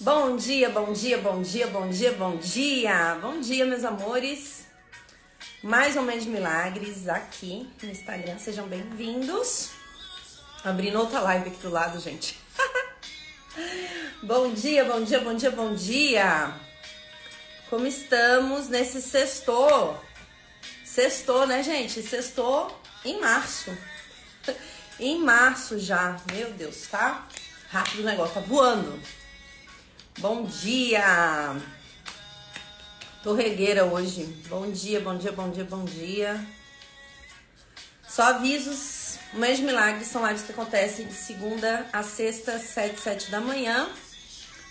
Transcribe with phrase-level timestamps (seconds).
[0.00, 3.16] Bom dia, bom dia, bom dia, bom dia, bom dia.
[3.22, 4.66] Bom dia, meus amores.
[5.62, 8.36] Mais ou menos milagres aqui no Instagram.
[8.38, 9.70] Sejam bem-vindos.
[10.64, 12.36] Abrindo outra live aqui do lado, gente.
[14.20, 16.52] bom dia, bom dia, bom dia, bom dia.
[17.70, 19.96] Como estamos nesse sexto?
[20.84, 22.02] Sextou, né, gente?
[22.02, 23.70] Sextou em março.
[24.98, 26.20] em março já.
[26.32, 27.28] Meu Deus, tá?
[27.68, 29.00] Rápido o negócio, tá voando.
[30.20, 31.56] Bom dia!
[33.22, 34.24] Torregueira hoje.
[34.48, 36.46] Bom dia, bom dia, bom dia, bom dia.
[38.08, 43.40] Só avisos, Mês Milagres são lives que acontecem de segunda a sexta, 7, 7 da
[43.40, 43.88] manhã.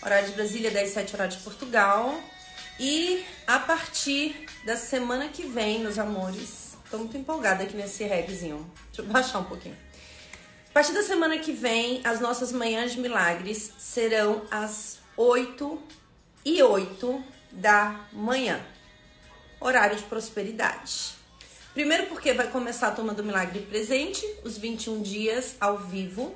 [0.02, 2.18] Horário de Brasília, 10, 7, horário de Portugal.
[2.80, 8.72] E a partir da semana que vem, meus amores, tô muito empolgada aqui nesse regzinho.
[8.88, 9.78] Deixa eu baixar um pouquinho.
[10.70, 15.82] A partir da semana que vem, as nossas manhãs de milagres serão às 8
[16.46, 18.60] e 8 da manhã.
[19.60, 21.14] Horário de prosperidade.
[21.74, 26.36] Primeiro porque vai começar a turma do Milagre Presente, os 21 dias ao vivo.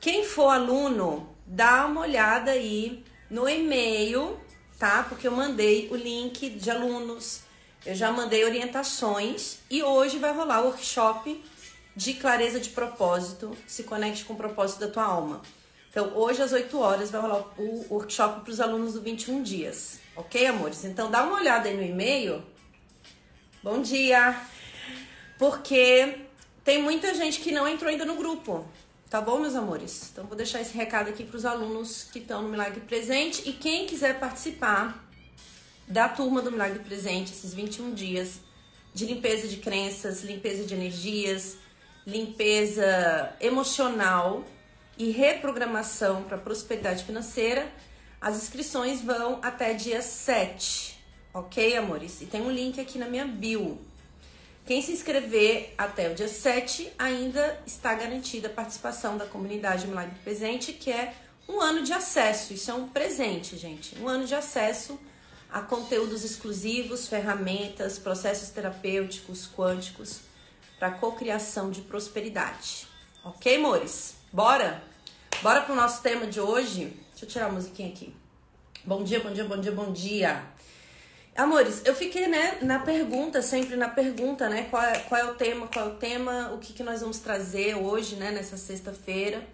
[0.00, 4.38] Quem for aluno, dá uma olhada aí no e-mail
[4.82, 5.04] tá?
[5.08, 7.42] Porque eu mandei o link de alunos,
[7.86, 11.40] eu já mandei orientações e hoje vai rolar o workshop
[11.94, 15.40] de clareza de propósito, se conecte com o propósito da tua alma.
[15.92, 20.00] Então, hoje às 8 horas vai rolar o workshop para os alunos do 21 dias,
[20.16, 20.86] ok, amores?
[20.86, 22.42] Então, dá uma olhada aí no e-mail.
[23.62, 24.34] Bom dia!
[25.38, 26.16] Porque
[26.64, 28.66] tem muita gente que não entrou ainda no grupo.
[29.10, 30.08] Tá bom, meus amores?
[30.10, 33.52] Então vou deixar esse recado aqui para os alunos que estão no Milagre Presente e
[33.52, 35.06] quem quiser participar
[35.86, 38.40] da turma do Milagre Presente, esses 21 dias
[38.94, 41.58] de limpeza de crenças, limpeza de energias,
[42.06, 44.42] limpeza emocional
[44.96, 47.70] e reprogramação para prosperidade financeira,
[48.20, 50.98] as inscrições vão até dia 7,
[51.34, 52.20] ok, amores?
[52.20, 53.80] E tem um link aqui na minha bio.
[54.64, 60.14] Quem se inscrever até o dia 7 ainda está garantida a participação da comunidade Milagre
[60.22, 61.14] Presente, que é
[61.48, 62.52] um ano de acesso.
[62.52, 63.98] Isso é um presente, gente.
[63.98, 64.98] Um ano de acesso
[65.50, 70.20] a conteúdos exclusivos, ferramentas, processos terapêuticos, quânticos
[70.78, 72.86] para cocriação de prosperidade.
[73.24, 74.21] Ok, amores?
[74.32, 74.82] Bora?
[75.42, 76.96] Bora pro nosso tema de hoje?
[77.10, 78.14] Deixa eu tirar a musiquinha aqui.
[78.82, 80.42] Bom dia, bom dia, bom dia, bom dia.
[81.36, 85.34] Amores, eu fiquei, né, na pergunta, sempre na pergunta, né, qual é, qual é o
[85.34, 89.46] tema, qual é o tema, o que, que nós vamos trazer hoje, né, nessa sexta-feira.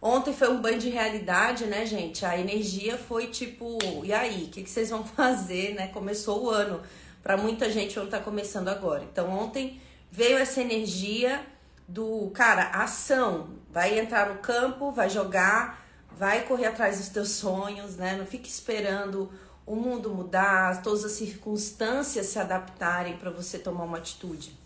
[0.00, 2.24] Ontem foi um banho de realidade, né, gente?
[2.24, 5.88] A energia foi tipo, e aí, o que, que vocês vão fazer, né?
[5.88, 6.80] Começou o ano.
[7.24, 9.02] Para muita gente, o ano tá começando agora.
[9.02, 9.80] Então, ontem
[10.12, 11.44] veio essa energia
[11.92, 13.50] do, cara, ação.
[13.70, 18.16] Vai entrar no campo, vai jogar, vai correr atrás dos teus sonhos, né?
[18.16, 19.30] Não fique esperando
[19.66, 24.58] o mundo mudar, todas as circunstâncias se adaptarem para você tomar uma atitude.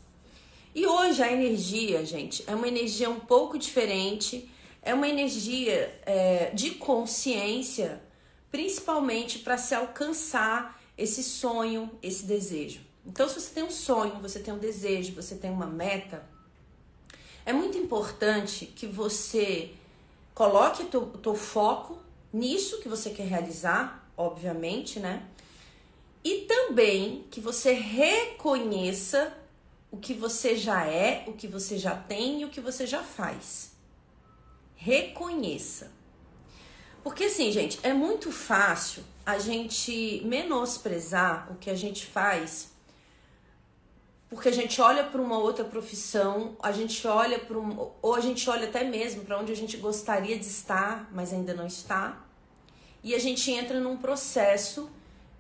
[0.75, 4.49] E hoje a energia, gente, é uma energia um pouco diferente,
[4.81, 8.01] é uma energia é, de consciência,
[8.53, 12.81] principalmente para se alcançar esse sonho, esse desejo.
[13.05, 16.36] Então, se você tem um sonho, você tem um desejo, você tem uma meta,
[17.47, 19.71] é muito importante que você
[20.35, 21.99] coloque o teu foco
[22.33, 25.25] nisso que você quer realizar, obviamente, né?
[26.25, 29.33] E também que você reconheça
[29.93, 33.03] o que você já é, o que você já tem e o que você já
[33.03, 33.77] faz.
[34.75, 35.93] Reconheça.
[37.05, 42.73] Porque assim, gente, é muito fácil a gente menosprezar o que a gente faz
[44.37, 48.21] porque a gente olha para uma outra profissão, a gente olha para um, ou a
[48.21, 52.23] gente olha até mesmo para onde a gente gostaria de estar, mas ainda não está
[53.07, 54.91] e a gente entra num processo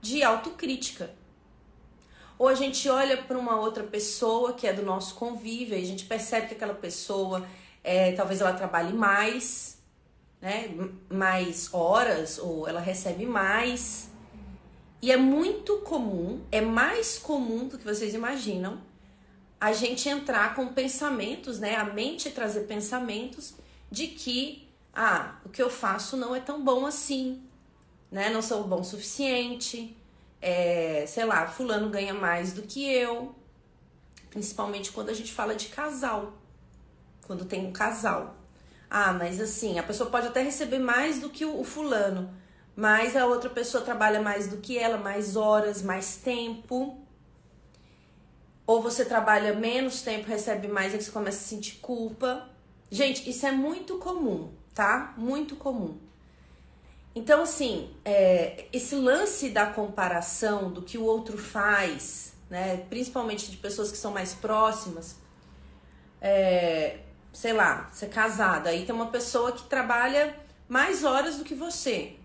[0.01, 1.11] de autocrítica.
[2.39, 5.85] Ou a gente olha para uma outra pessoa que é do nosso convívio e a
[5.85, 7.45] gente percebe que aquela pessoa
[7.83, 9.79] é, talvez ela trabalhe mais,
[10.41, 10.71] né,
[11.11, 14.11] mais horas ou ela recebe mais.
[15.03, 18.81] E é muito comum, é mais comum do que vocês imaginam,
[19.61, 23.55] a gente entrar com pensamentos, né, a mente trazer pensamentos
[23.91, 27.43] de que ah, o que eu faço não é tão bom assim,
[28.11, 28.31] né?
[28.31, 29.95] Não sou bom o suficiente,
[30.41, 33.35] é, sei lá, fulano ganha mais do que eu.
[34.31, 36.33] Principalmente quando a gente fala de casal.
[37.27, 38.37] Quando tem um casal.
[38.89, 42.31] Ah, mas assim, a pessoa pode até receber mais do que o, o fulano,
[42.75, 47.06] mas a outra pessoa trabalha mais do que ela, mais horas, mais tempo.
[48.67, 52.49] Ou você trabalha menos tempo, recebe mais, e você começa a sentir culpa.
[52.91, 55.15] Gente, isso é muito comum, tá?
[55.17, 55.99] Muito comum.
[57.15, 63.57] Então, assim, é, esse lance da comparação do que o outro faz, né, principalmente de
[63.57, 65.17] pessoas que são mais próximas,
[66.21, 66.99] é,
[67.33, 70.37] sei lá, você é casada, aí tem uma pessoa que trabalha
[70.69, 72.17] mais horas do que você.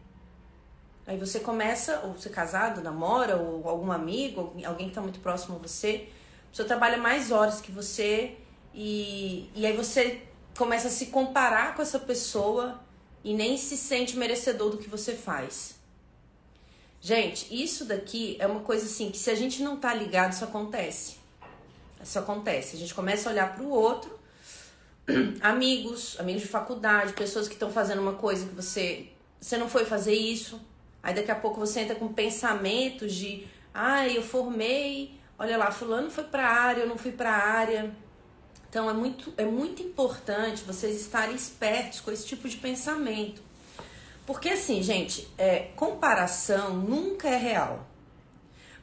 [1.07, 5.19] Aí você começa, ou você é casado, namora, ou algum amigo, alguém que está muito
[5.19, 6.09] próximo a você,
[6.51, 8.36] a pessoa trabalha mais horas que você,
[8.74, 10.21] e, e aí você
[10.57, 12.81] começa a se comparar com essa pessoa
[13.24, 15.80] e nem se sente merecedor do que você faz.
[17.00, 20.44] Gente, isso daqui é uma coisa assim que se a gente não tá ligado, isso
[20.44, 21.15] acontece.
[22.03, 22.75] Isso acontece.
[22.75, 24.19] A gente começa a olhar para o outro,
[25.42, 29.07] amigos, amigos de faculdade, pessoas que estão fazendo uma coisa que você
[29.39, 30.62] você não foi fazer isso.
[31.01, 36.11] Aí daqui a pouco você entra com pensamentos de, ah, eu formei, olha lá, fulano
[36.11, 37.91] foi para a área, eu não fui para a área.
[38.69, 43.41] Então é muito, é muito importante vocês estarem espertos com esse tipo de pensamento.
[44.23, 47.88] Porque assim, gente, é, comparação nunca é real.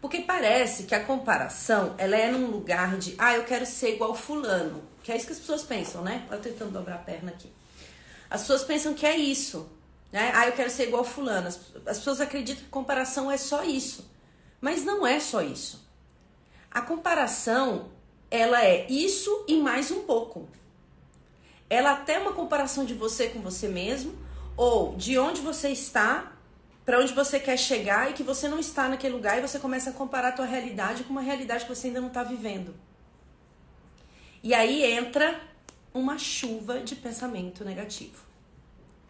[0.01, 4.15] Porque parece que a comparação, ela é num lugar de, ah, eu quero ser igual
[4.17, 4.83] fulano.
[5.05, 6.27] Que é isso que as pessoas pensam, né?
[6.29, 7.51] Eu tentando dobrar a perna aqui.
[8.29, 9.71] As pessoas pensam que é isso.
[10.11, 10.33] Né?
[10.35, 11.47] Ah, eu quero ser igual fulano.
[11.47, 14.11] As, as pessoas acreditam que comparação é só isso.
[14.61, 15.88] Mas não é só isso.
[16.71, 17.89] A comparação
[18.31, 20.49] ela é isso e mais um pouco.
[21.71, 24.15] Ela até é uma comparação de você com você mesmo,
[24.57, 26.33] ou de onde você está,
[26.85, 29.91] para onde você quer chegar e que você não está naquele lugar e você começa
[29.91, 32.75] a comparar a tua realidade com uma realidade que você ainda não está vivendo.
[34.43, 35.41] E aí entra
[35.93, 38.25] uma chuva de pensamento negativo.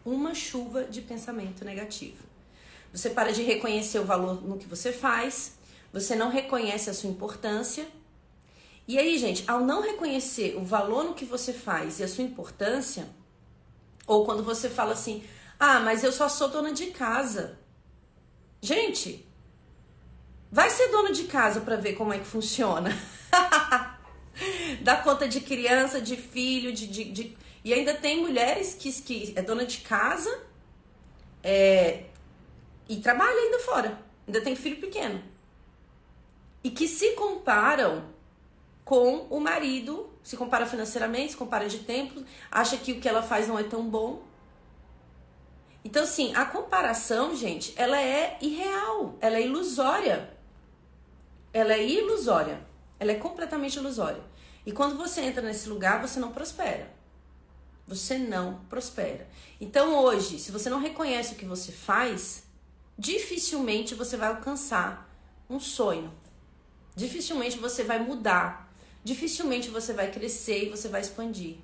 [0.05, 2.23] Uma chuva de pensamento negativo.
[2.91, 5.58] Você para de reconhecer o valor no que você faz,
[5.91, 7.85] você não reconhece a sua importância
[8.89, 12.23] e aí, gente, ao não reconhecer o valor no que você faz e a sua
[12.23, 13.07] importância,
[14.07, 15.23] ou quando você fala assim,
[15.59, 17.59] ah, mas eu só sou dona de casa.
[18.59, 19.23] Gente,
[20.51, 22.89] vai ser dona de casa para ver como é que funciona.
[24.81, 29.33] Dá conta de criança, de filho, de, de, de, E ainda tem mulheres que, que
[29.35, 30.35] é dona de casa
[31.43, 32.05] é,
[32.89, 34.01] e trabalha ainda fora.
[34.25, 35.21] Ainda tem filho pequeno.
[36.63, 38.03] E que se comparam
[38.83, 43.21] com o marido, se compara financeiramente, se compara de tempo, acha que o que ela
[43.21, 44.23] faz não é tão bom.
[45.83, 50.37] Então, assim, a comparação, gente, ela é irreal, ela é ilusória.
[51.53, 52.61] Ela é ilusória.
[52.99, 54.21] Ela é completamente ilusória.
[54.65, 56.91] E quando você entra nesse lugar, você não prospera.
[57.87, 59.27] Você não prospera.
[59.59, 62.43] Então, hoje, se você não reconhece o que você faz,
[62.97, 65.09] dificilmente você vai alcançar
[65.49, 66.13] um sonho.
[67.03, 68.69] Dificilmente você vai mudar
[69.03, 71.57] dificilmente você vai crescer e você vai expandir.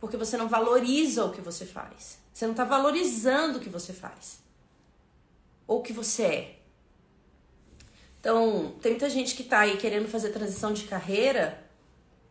[0.00, 2.18] Porque você não valoriza o que você faz.
[2.32, 4.40] Você não está valorizando o que você faz.
[5.66, 6.58] Ou o que você é.
[8.20, 11.64] Então, tem muita gente que está aí querendo fazer transição de carreira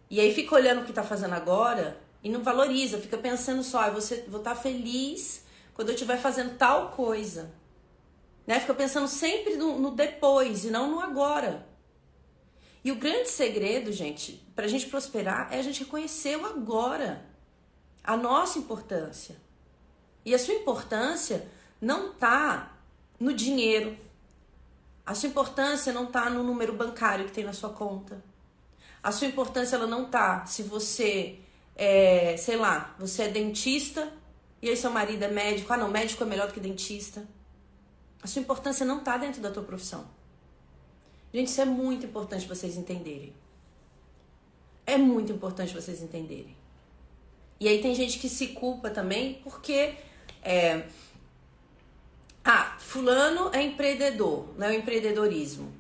[0.10, 3.82] e aí fica olhando o que está fazendo agora e não valoriza, fica pensando só,
[3.82, 5.44] ah, você, vou estar tá feliz
[5.74, 7.52] quando eu estiver fazendo tal coisa.
[8.46, 8.60] Né?
[8.60, 11.68] Fica pensando sempre no, no depois e não no agora.
[12.84, 17.26] E o grande segredo, gente, para a gente prosperar é a gente reconhecer o agora,
[18.04, 19.36] a nossa importância.
[20.24, 21.48] E a sua importância
[21.82, 22.78] não tá
[23.20, 23.98] no dinheiro.
[25.06, 28.24] A sua importância não tá no número bancário que tem na sua conta.
[29.02, 31.40] A sua importância ela não tá se você
[31.76, 34.12] é, sei lá, você é dentista
[34.62, 35.72] e aí seu marido é médico.
[35.74, 37.28] Ah, não, médico é melhor do que dentista.
[38.26, 40.04] A sua importância não tá dentro da tua profissão.
[41.32, 43.36] Gente, isso é muito importante vocês entenderem.
[44.84, 46.58] É muito importante vocês entenderem.
[47.60, 49.94] E aí tem gente que se culpa também porque
[50.42, 50.88] é,
[52.44, 55.72] ah, fulano é empreendedor, não é o empreendedorismo.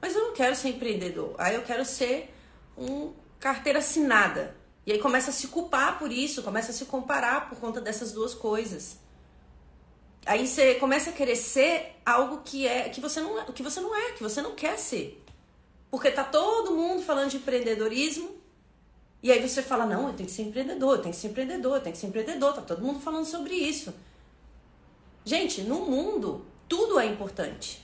[0.00, 1.34] Mas eu não quero ser empreendedor.
[1.36, 2.32] Aí eu quero ser
[2.78, 4.56] um carteira assinada.
[4.86, 8.12] E aí começa a se culpar por isso, começa a se comparar por conta dessas
[8.12, 9.01] duas coisas.
[10.24, 13.80] Aí você começa a querer ser algo que é que você não é, que você
[13.80, 15.22] não é, que você não quer ser.
[15.90, 18.30] Porque tá todo mundo falando de empreendedorismo,
[19.22, 21.76] e aí você fala: "Não, eu tenho que ser empreendedor, eu tenho que ser empreendedor,
[21.76, 22.54] eu tenho que ser empreendedor".
[22.54, 23.92] Tá todo mundo falando sobre isso.
[25.24, 27.82] Gente, no mundo tudo é importante.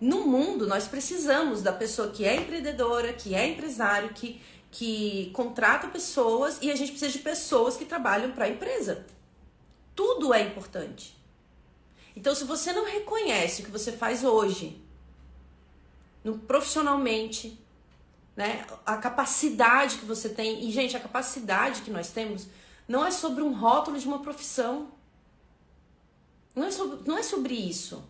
[0.00, 4.40] No mundo nós precisamos da pessoa que é empreendedora, que é empresário, que
[4.70, 9.06] que contrata pessoas e a gente precisa de pessoas que trabalham para a empresa.
[9.94, 11.17] Tudo é importante.
[12.18, 14.82] Então, se você não reconhece o que você faz hoje,
[16.24, 17.56] no, profissionalmente,
[18.34, 22.48] né, a capacidade que você tem, e gente, a capacidade que nós temos
[22.88, 24.90] não é sobre um rótulo de uma profissão.
[26.56, 28.04] Não é, sobre, não é sobre isso.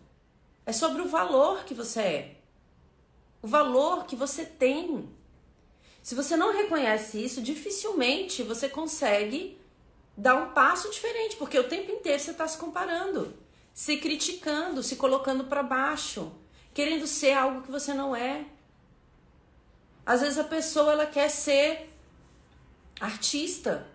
[0.65, 2.35] É sobre o valor que você é.
[3.43, 5.07] O valor que você tem.
[6.01, 9.55] Se você não reconhece isso, dificilmente você consegue
[10.17, 13.37] dar um passo diferente, porque o tempo inteiro você está se comparando,
[13.79, 16.33] se criticando, se colocando para baixo,
[16.73, 18.45] querendo ser algo que você não é.
[20.05, 21.89] Às vezes a pessoa ela quer ser
[22.99, 23.87] artista.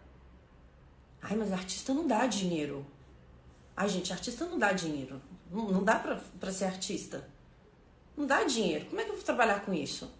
[1.20, 2.86] Ai, mas artista não dá dinheiro.
[3.76, 5.20] Ai, gente, artista não dá dinheiro.
[5.50, 5.96] Não, não dá
[6.40, 7.28] para ser artista.
[8.16, 8.86] Não dá dinheiro.
[8.86, 10.10] Como é que eu vou trabalhar com isso?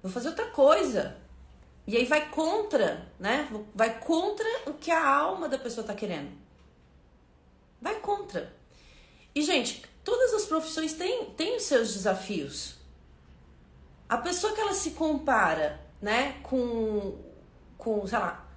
[0.00, 1.16] Vou fazer outra coisa.
[1.84, 3.48] E aí vai contra, né?
[3.74, 6.41] Vai contra o que a alma da pessoa tá querendo.
[7.82, 8.54] Vai contra.
[9.34, 12.76] E, gente, todas as profissões têm, têm os seus desafios.
[14.08, 17.18] A pessoa que ela se compara, né, com,
[17.76, 18.48] com, sei lá,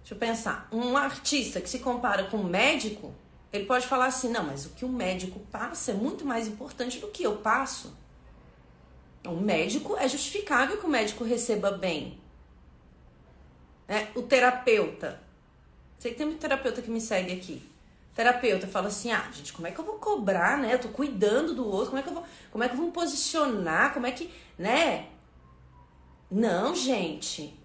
[0.00, 3.14] deixa eu pensar, um artista que se compara com um médico,
[3.52, 6.98] ele pode falar assim: não, mas o que o médico passa é muito mais importante
[6.98, 7.96] do que eu passo.
[9.24, 12.20] Um médico é justificável que o médico receba bem.
[13.86, 14.10] Né?
[14.14, 15.22] O terapeuta.
[15.98, 17.73] Sei que tem muito terapeuta que me segue aqui.
[18.14, 20.74] Terapeuta fala assim: ah, gente, como é que eu vou cobrar, né?
[20.74, 22.86] Eu tô cuidando do outro, como é que eu vou, como é que eu vou
[22.86, 23.92] me posicionar?
[23.92, 25.08] Como é que, né?
[26.30, 27.58] Não, gente.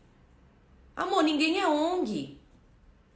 [0.95, 2.39] Amor, ninguém é ONG.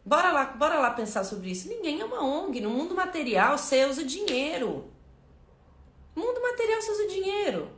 [0.05, 1.67] Bora lá, bora lá pensar sobre isso.
[1.67, 2.61] Ninguém é uma ONG.
[2.61, 4.89] No mundo material, você usa dinheiro.
[6.15, 7.71] No mundo material, você usa dinheiro.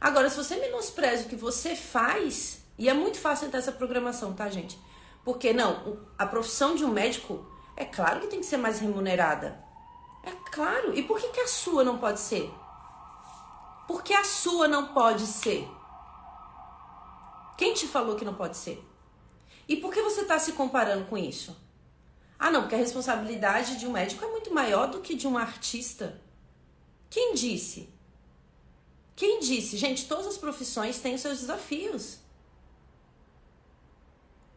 [0.00, 4.34] Agora, se você menospreza o que você faz, e é muito fácil entrar essa programação,
[4.34, 4.78] tá, gente?
[5.24, 7.46] Porque, não, a profissão de um médico,
[7.76, 9.62] é claro que tem que ser mais remunerada.
[10.22, 10.96] É claro.
[10.96, 12.50] E por que, que a sua não pode ser?
[13.86, 15.68] Por que a sua não pode ser?
[17.56, 18.82] Quem te falou que não pode ser?
[19.68, 21.56] E por que você está se comparando com isso?
[22.38, 25.38] Ah, não, porque a responsabilidade de um médico é muito maior do que de um
[25.38, 26.20] artista.
[27.08, 27.88] Quem disse?
[29.14, 29.76] Quem disse?
[29.76, 32.18] Gente, todas as profissões têm os seus desafios.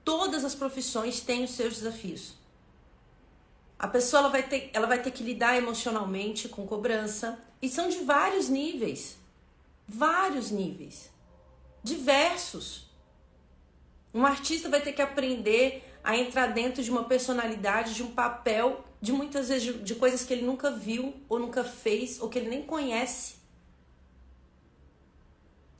[0.03, 2.36] Todas as profissões têm os seus desafios.
[3.79, 7.39] A pessoa ela vai, ter, ela vai ter que lidar emocionalmente com cobrança.
[7.61, 9.17] E são de vários níveis.
[9.87, 11.11] Vários níveis.
[11.83, 12.89] Diversos.
[14.13, 18.83] Um artista vai ter que aprender a entrar dentro de uma personalidade, de um papel,
[19.01, 22.39] de muitas vezes de, de coisas que ele nunca viu, ou nunca fez, ou que
[22.39, 23.35] ele nem conhece.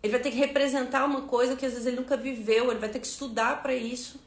[0.03, 2.89] Ele vai ter que representar uma coisa que às vezes ele nunca viveu, ele vai
[2.89, 4.19] ter que estudar para isso.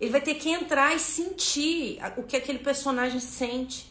[0.00, 3.90] Ele vai ter que entrar e sentir o que aquele personagem sente.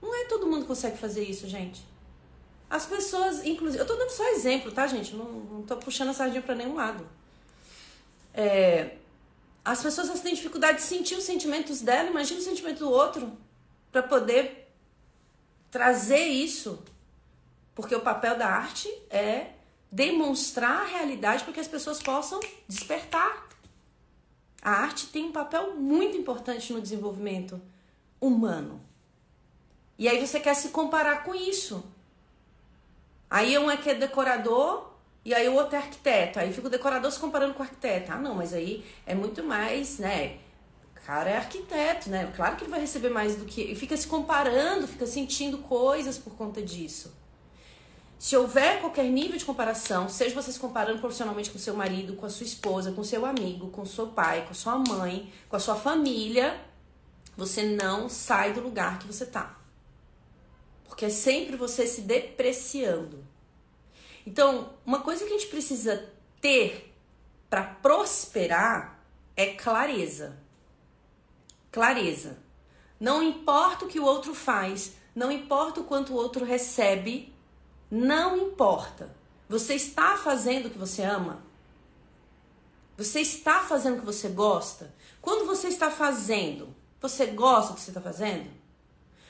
[0.00, 1.82] Não é todo mundo que consegue fazer isso, gente.
[2.70, 5.14] As pessoas, inclusive, eu tô dando só exemplo, tá, gente?
[5.14, 7.06] Não, não tô puxando a sardinha para nenhum lado.
[8.34, 8.96] É,
[9.64, 13.32] as pessoas têm dificuldade de sentir os sentimentos dela, imagina o sentimento do outro,
[13.90, 14.70] para poder
[15.70, 16.82] trazer isso.
[17.74, 19.52] Porque o papel da arte é
[19.90, 23.48] demonstrar a realidade para que as pessoas possam despertar.
[24.62, 27.60] A arte tem um papel muito importante no desenvolvimento
[28.20, 28.80] humano.
[29.98, 31.84] E aí você quer se comparar com isso.
[33.30, 34.90] Aí um é que é decorador
[35.24, 36.38] e aí o outro é arquiteto.
[36.38, 38.12] Aí fica o decorador se comparando com o arquiteto.
[38.12, 40.38] Ah, não, mas aí é muito mais, né?
[40.96, 42.32] O cara é arquiteto, né?
[42.34, 43.62] Claro que ele vai receber mais do que.
[43.62, 47.12] E fica se comparando, fica sentindo coisas por conta disso.
[48.18, 52.26] Se houver qualquer nível de comparação, seja você se comparando profissionalmente com seu marido, com
[52.26, 55.76] a sua esposa, com seu amigo, com seu pai, com sua mãe, com a sua
[55.76, 56.60] família,
[57.36, 59.56] você não sai do lugar que você tá.
[60.84, 63.24] Porque é sempre você se depreciando.
[64.26, 66.92] Então, uma coisa que a gente precisa ter
[67.48, 69.00] para prosperar
[69.36, 70.36] é clareza.
[71.70, 72.38] Clareza.
[72.98, 77.32] Não importa o que o outro faz, não importa o quanto o outro recebe,
[77.90, 79.14] não importa.
[79.48, 81.42] Você está fazendo o que você ama?
[82.96, 84.92] Você está fazendo o que você gosta?
[85.22, 88.50] Quando você está fazendo, você gosta do que você está fazendo?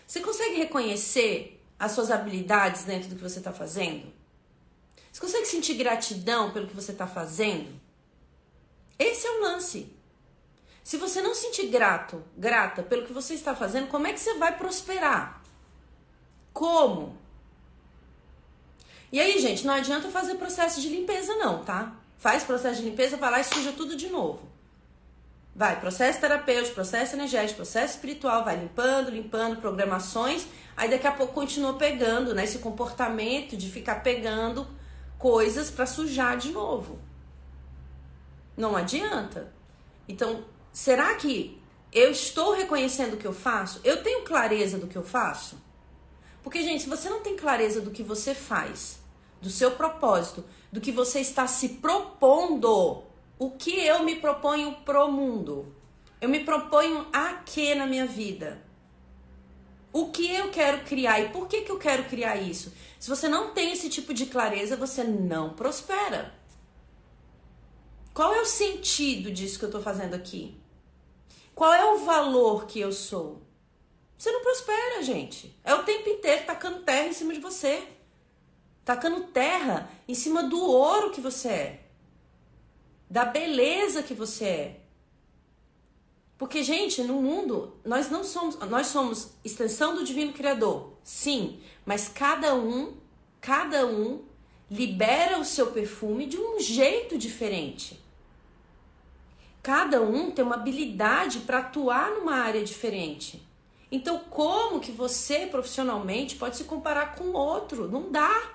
[0.06, 4.12] Você consegue reconhecer as suas habilidades dentro do que você está fazendo?
[5.12, 7.78] Você consegue sentir gratidão pelo que você está fazendo?
[8.98, 9.92] Esse é o lance.
[10.82, 14.34] Se você não sentir grato, grata pelo que você está fazendo, como é que você
[14.38, 15.42] vai prosperar?
[16.52, 17.18] Como?
[19.10, 21.94] E aí, gente, não adianta fazer processo de limpeza, não, tá?
[22.18, 24.40] Faz processo de limpeza, vai lá e suja tudo de novo.
[25.54, 30.46] Vai, processo terapêutico, processo energético, processo espiritual, vai limpando, limpando, programações.
[30.76, 32.44] Aí daqui a pouco continua pegando, né?
[32.44, 34.66] Esse comportamento de ficar pegando
[35.18, 36.98] coisas para sujar de novo.
[38.56, 39.52] Não adianta.
[40.06, 41.58] Então, será que
[41.92, 43.80] Eu estou reconhecendo o que eu faço?
[43.82, 45.56] Eu tenho clareza do que eu faço?
[46.42, 48.98] Porque, gente, se você não tem clareza do que você faz,
[49.40, 53.02] do seu propósito, do que você está se propondo,
[53.38, 55.74] o que eu me proponho pro mundo?
[56.20, 58.62] Eu me proponho a quê na minha vida?
[59.92, 62.72] O que eu quero criar e por que, que eu quero criar isso?
[62.98, 66.34] Se você não tem esse tipo de clareza, você não prospera.
[68.12, 70.60] Qual é o sentido disso que eu estou fazendo aqui?
[71.54, 73.40] Qual é o valor que eu sou?
[74.18, 75.56] Você não prospera, gente.
[75.62, 77.86] É o tempo inteiro tacando terra em cima de você.
[78.84, 81.84] Tacando terra em cima do ouro que você é.
[83.08, 84.80] Da beleza que você é.
[86.36, 90.94] Porque, gente, no mundo, nós não somos, nós somos extensão do divino criador.
[91.04, 92.96] Sim, mas cada um,
[93.40, 94.24] cada um
[94.70, 98.00] libera o seu perfume de um jeito diferente.
[99.62, 103.47] Cada um tem uma habilidade para atuar numa área diferente.
[103.90, 107.88] Então, como que você profissionalmente pode se comparar com outro?
[107.88, 108.52] Não dá.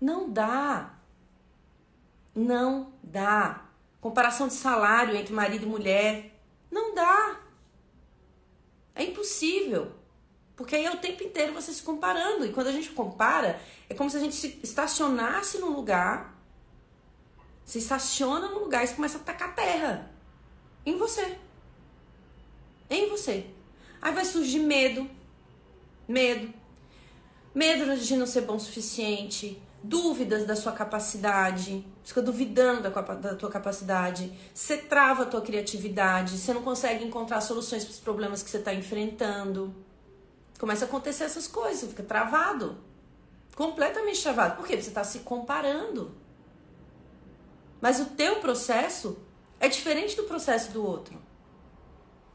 [0.00, 0.94] Não dá.
[2.34, 3.64] Não dá.
[4.00, 6.38] Comparação de salário entre marido e mulher.
[6.70, 7.40] Não dá.
[8.94, 9.92] É impossível.
[10.54, 12.44] Porque aí é o tempo inteiro você se comparando.
[12.44, 13.58] E quando a gente compara,
[13.88, 16.38] é como se a gente se estacionasse num lugar.
[17.64, 20.10] Se estaciona num lugar e começa a tacar terra.
[20.84, 21.38] Em você.
[22.90, 23.46] Em você.
[24.00, 25.08] Aí vai surgir medo.
[26.08, 26.52] Medo.
[27.54, 29.60] Medo de não ser bom o suficiente.
[29.82, 31.84] Dúvidas da sua capacidade.
[32.04, 34.32] Fica duvidando da, tua capacidade.
[34.54, 36.38] Você trava a tua criatividade.
[36.38, 39.74] Você não consegue encontrar soluções para os problemas que você está enfrentando.
[40.58, 41.88] Começa a acontecer essas coisas.
[41.90, 42.78] Fica travado.
[43.54, 44.56] Completamente travado.
[44.56, 44.80] Por quê?
[44.80, 46.14] Você está se comparando.
[47.80, 49.18] Mas o teu processo
[49.58, 51.20] é diferente do processo do outro.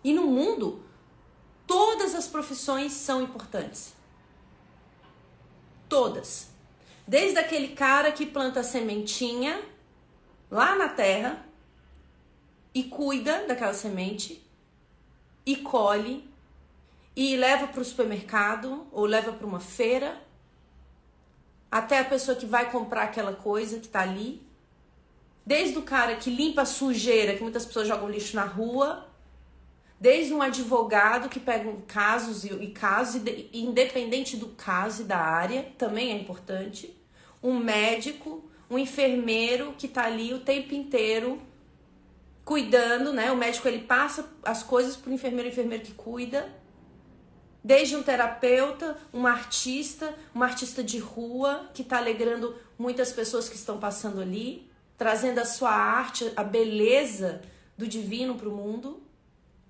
[0.04, 0.85] E no mundo,
[1.68, 3.94] Todas as profissões são importantes.
[5.90, 6.50] Todas.
[7.08, 9.64] Desde aquele cara que planta sementinha
[10.50, 11.46] lá na terra
[12.74, 14.44] e cuida daquela semente
[15.46, 16.30] e colhe
[17.16, 20.22] e leva para o supermercado ou leva para uma feira
[21.72, 24.42] até a pessoa que vai comprar aquela coisa que está ali.
[25.46, 29.08] Desde o cara que limpa a sujeira, que muitas pessoas jogam lixo na rua,
[30.00, 33.22] Desde um advogado que pega casos e, casos,
[33.54, 36.96] independente do caso e da área, também é importante.
[37.42, 41.42] Um médico, um enfermeiro que está ali o tempo inteiro
[42.44, 43.32] cuidando, né?
[43.32, 46.48] O médico ele passa as coisas para o enfermeiro, o enfermeiro que cuida.
[47.64, 53.56] Desde um terapeuta, um artista, uma artista de rua que está alegrando muitas pessoas que
[53.56, 57.42] estão passando ali, trazendo a sua arte, a beleza
[57.76, 59.02] do divino para o mundo.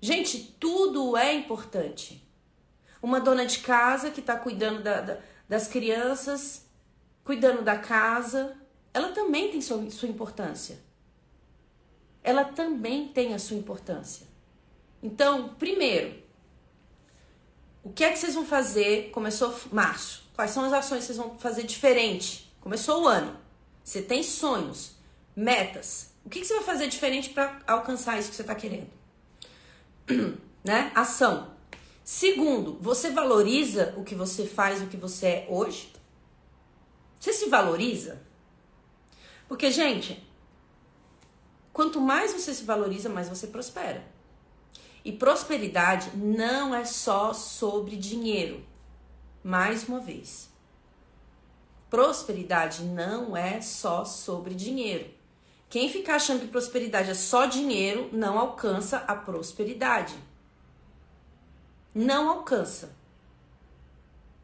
[0.06, 2.24] Gente, tudo é importante.
[3.02, 6.64] Uma dona de casa que está cuidando da, da, das crianças,
[7.24, 8.56] cuidando da casa,
[8.94, 10.78] ela também tem sua, sua importância.
[12.22, 14.28] Ela também tem a sua importância.
[15.02, 16.22] Então, primeiro,
[17.82, 19.10] o que é que vocês vão fazer?
[19.10, 20.30] Começou março.
[20.36, 22.54] Quais são as ações que vocês vão fazer diferente?
[22.60, 23.36] Começou o ano.
[23.82, 24.92] Você tem sonhos,
[25.34, 26.12] metas.
[26.24, 28.95] O que, que você vai fazer diferente para alcançar isso que você está querendo?
[30.64, 30.92] né?
[30.94, 31.54] Ação.
[32.04, 35.92] Segundo, você valoriza o que você faz, o que você é hoje?
[37.18, 38.22] Você se valoriza?
[39.48, 40.24] Porque, gente,
[41.72, 44.04] quanto mais você se valoriza, mais você prospera.
[45.04, 48.64] E prosperidade não é só sobre dinheiro.
[49.42, 50.48] Mais uma vez.
[51.88, 55.15] Prosperidade não é só sobre dinheiro.
[55.68, 60.14] Quem fica achando que prosperidade é só dinheiro não alcança a prosperidade.
[61.94, 62.94] Não alcança.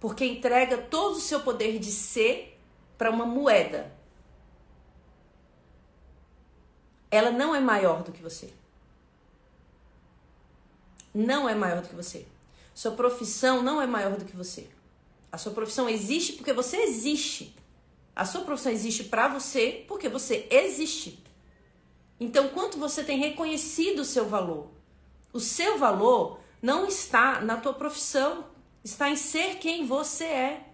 [0.00, 2.58] Porque entrega todo o seu poder de ser
[2.98, 3.92] para uma moeda.
[7.11, 8.52] Ela não é maior do que você.
[11.14, 12.26] Não é maior do que você.
[12.74, 14.68] Sua profissão não é maior do que você.
[15.30, 17.54] A sua profissão existe porque você existe.
[18.14, 21.22] A sua profissão existe para você porque você existe.
[22.20, 24.70] Então, quanto você tem reconhecido o seu valor?
[25.33, 28.46] O seu valor não está na tua profissão,
[28.85, 30.68] está em ser quem você é.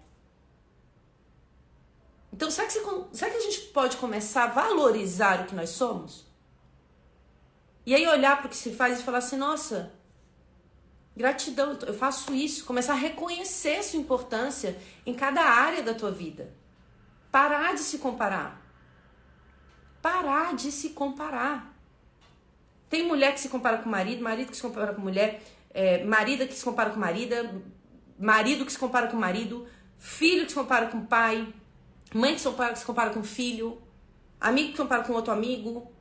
[2.32, 5.70] Então, será que, você, será que a gente pode começar a valorizar o que nós
[5.70, 6.26] somos?
[7.86, 9.92] E aí olhar para o que se faz e falar assim, nossa,
[11.16, 16.52] gratidão, eu faço isso, começar a reconhecer sua importância em cada área da tua vida.
[17.30, 18.60] Parar de se comparar.
[20.00, 21.74] Parar de se comparar.
[22.88, 26.46] Tem mulher que se compara com marido, marido que se compara com mulher, é, marido
[26.46, 27.62] que se compara com marida,
[28.18, 29.66] marido que se compara com marido,
[29.98, 31.52] filho que se compara com pai,
[32.14, 33.82] mãe que se compara, que se compara com filho,
[34.40, 35.92] amigo que se compara com outro amigo.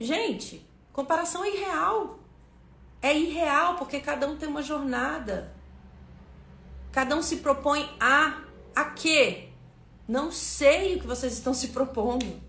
[0.00, 2.18] Gente, comparação é irreal.
[3.02, 5.54] É irreal porque cada um tem uma jornada.
[6.90, 8.40] Cada um se propõe a
[8.74, 9.51] a quê?
[10.06, 12.40] Não sei o que vocês estão se propondo.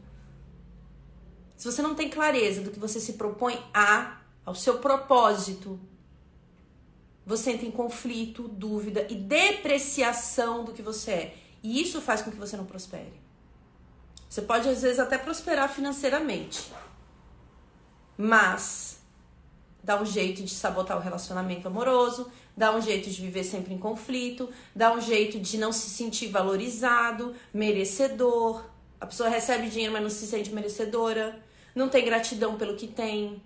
[1.56, 5.80] Se você não tem clareza do que você se propõe a, ao seu propósito,
[7.26, 11.38] você entra em conflito, dúvida e depreciação do que você é.
[11.62, 13.14] E isso faz com que você não prospere.
[14.30, 16.74] Você pode às vezes até prosperar financeiramente,
[18.18, 18.93] mas
[19.84, 23.78] dá um jeito de sabotar o relacionamento amoroso, dá um jeito de viver sempre em
[23.78, 28.64] conflito, dá um jeito de não se sentir valorizado, merecedor.
[29.00, 31.38] A pessoa recebe dinheiro, mas não se sente merecedora,
[31.76, 33.42] não tem gratidão pelo que tem.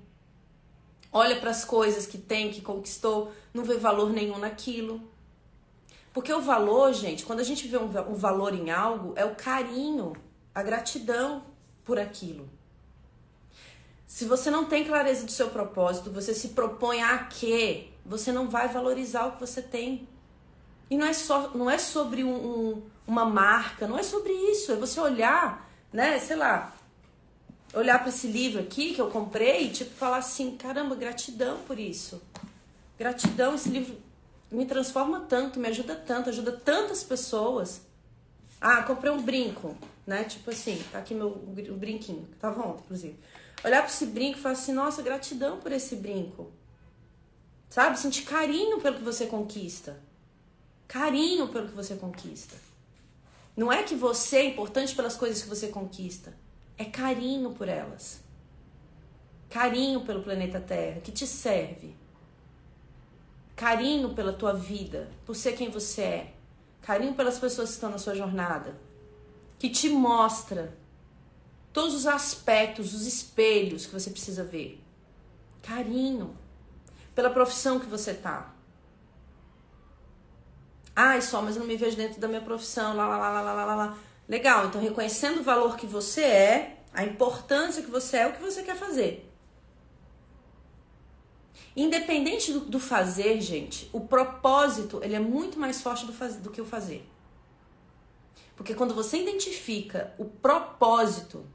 [1.11, 5.01] Olha para as coisas que tem, que conquistou, não vê valor nenhum naquilo.
[6.13, 9.35] Porque o valor, gente, quando a gente vê um, um valor em algo, é o
[9.35, 10.13] carinho,
[10.53, 11.43] a gratidão
[11.83, 12.49] por aquilo.
[14.07, 17.89] Se você não tem clareza do seu propósito, você se propõe a quê?
[18.05, 20.07] Você não vai valorizar o que você tem.
[20.89, 24.71] E não é só, não é sobre um, um, uma marca, não é sobre isso.
[24.71, 26.17] É você olhar, né?
[26.19, 26.73] Sei lá,
[27.73, 31.77] olhar para esse livro aqui que eu comprei e tipo falar assim, caramba, gratidão por
[31.77, 32.21] isso.
[32.97, 33.97] Gratidão, esse livro
[34.49, 37.81] me transforma tanto, me ajuda tanto, ajuda tantas pessoas.
[38.59, 40.23] Ah, comprei um brinco, né?
[40.23, 43.19] Tipo assim, tá aqui meu o brinquinho, tava ontem, inclusive.
[43.63, 46.51] Olhar para esse brinco e falar assim, nossa, gratidão por esse brinco.
[47.69, 47.99] Sabe?
[47.99, 49.99] Sentir carinho pelo que você conquista.
[50.87, 52.55] Carinho pelo que você conquista.
[53.55, 56.37] Não é que você é importante pelas coisas que você conquista.
[56.77, 58.21] É carinho por elas.
[59.49, 61.95] Carinho pelo planeta Terra, que te serve.
[63.55, 66.33] Carinho pela tua vida, por ser quem você é.
[66.81, 68.79] Carinho pelas pessoas que estão na sua jornada.
[69.57, 70.77] Que te mostra
[71.77, 74.83] todos os aspectos, os espelhos que você precisa ver.
[75.61, 76.35] Carinho
[77.13, 78.51] pela profissão que você tá.
[80.95, 83.41] Ai, só, mas eu não me vejo dentro da minha profissão, lá, lá, lá, lá,
[83.53, 83.97] lá, lá, lá.
[84.27, 88.41] Legal, então reconhecendo o valor que você é, a importância que você é, o que
[88.41, 89.31] você quer fazer.
[91.75, 96.49] Independente do, do fazer, gente, o propósito ele é muito mais forte do, faz, do
[96.49, 97.07] que o fazer.
[98.55, 101.45] Porque quando você identifica o propósito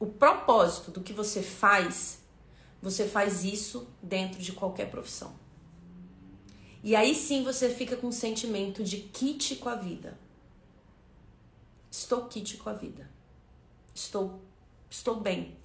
[0.00, 2.20] o propósito do que você faz,
[2.80, 5.32] você faz isso dentro de qualquer profissão.
[6.82, 10.18] E aí sim você fica com um sentimento de kit com a vida.
[11.90, 13.10] Estou kit com a vida.
[13.94, 14.40] Estou
[14.88, 15.58] estou bem.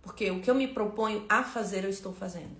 [0.00, 2.56] Porque o que eu me proponho a fazer, eu estou fazendo.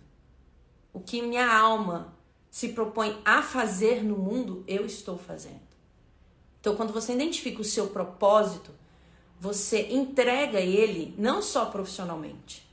[0.92, 2.12] O que minha alma
[2.50, 5.62] se propõe a fazer no mundo, eu estou fazendo.
[6.60, 8.72] Então, quando você identifica o seu propósito,
[9.42, 12.64] você entrega ele não só profissionalmente.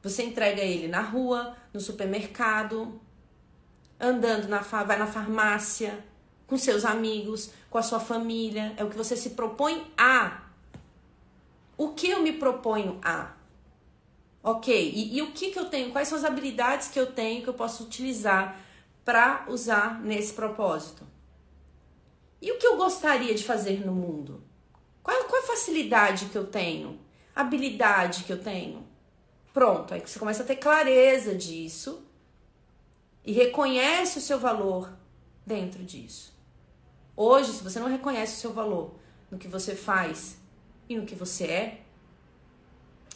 [0.00, 3.00] Você entrega ele na rua, no supermercado,
[3.98, 5.98] andando na vai na farmácia,
[6.46, 8.72] com seus amigos, com a sua família.
[8.76, 10.44] É o que você se propõe a.
[11.76, 13.32] O que eu me proponho a?
[14.44, 15.90] Ok, e, e o que, que eu tenho?
[15.90, 18.60] Quais são as habilidades que eu tenho que eu posso utilizar
[19.04, 21.04] para usar nesse propósito?
[22.40, 24.41] E o que eu gostaria de fazer no mundo?
[25.02, 26.98] Qual, qual a facilidade que eu tenho?
[27.34, 28.86] Habilidade que eu tenho?
[29.52, 32.06] Pronto, aí você começa a ter clareza disso
[33.24, 34.92] e reconhece o seu valor
[35.46, 36.32] dentro disso.
[37.16, 38.94] Hoje, se você não reconhece o seu valor
[39.30, 40.38] no que você faz
[40.88, 41.82] e no que você é,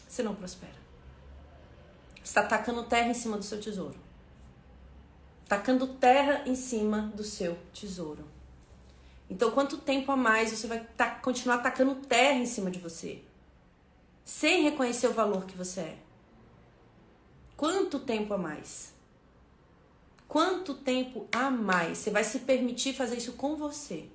[0.07, 0.77] você não prospera.
[2.15, 3.97] Você está tacando terra em cima do seu tesouro.
[5.47, 8.25] Tacando terra em cima do seu tesouro.
[9.29, 13.21] Então, quanto tempo a mais você vai tá, continuar atacando terra em cima de você?
[14.23, 15.97] Sem reconhecer o valor que você é.
[17.55, 18.93] Quanto tempo a mais?
[20.27, 24.05] Quanto tempo a mais você vai se permitir fazer isso com você?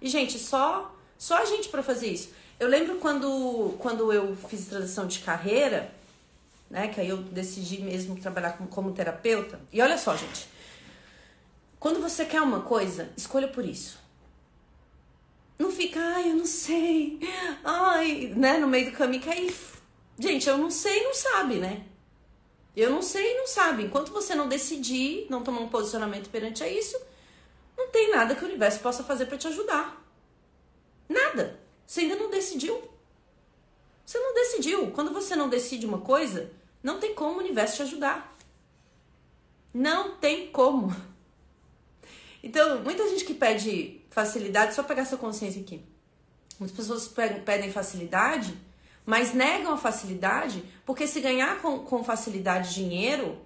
[0.00, 2.30] E, gente, só, só a gente para fazer isso.
[2.58, 5.92] Eu lembro quando, quando eu fiz transição de carreira,
[6.70, 6.88] né?
[6.88, 9.60] Que aí eu decidi mesmo trabalhar como, como terapeuta.
[9.72, 10.48] E olha só, gente.
[11.80, 13.98] Quando você quer uma coisa, escolha por isso.
[15.58, 17.18] Não fica, ai, eu não sei.
[17.64, 19.54] Ai, né, no meio do caminho que
[20.18, 21.86] gente, eu não sei, não sabe, né?
[22.76, 23.84] Eu não sei, não sabe.
[23.84, 27.00] Enquanto você não decidir, não tomar um posicionamento perante a isso,
[27.76, 30.04] não tem nada que o universo possa fazer para te ajudar.
[31.08, 31.58] Nada.
[31.86, 32.78] Você ainda não decidiu.
[34.04, 34.90] Você não decidiu.
[34.90, 38.36] Quando você não decide uma coisa, não tem como o universo te ajudar.
[39.72, 40.94] Não tem como.
[42.42, 45.82] Então, muita gente que pede facilidade, só pegar sua consciência aqui.
[46.58, 47.08] Muitas pessoas
[47.44, 48.54] pedem facilidade,
[49.06, 53.40] mas negam a facilidade, porque se ganhar com, com facilidade dinheiro,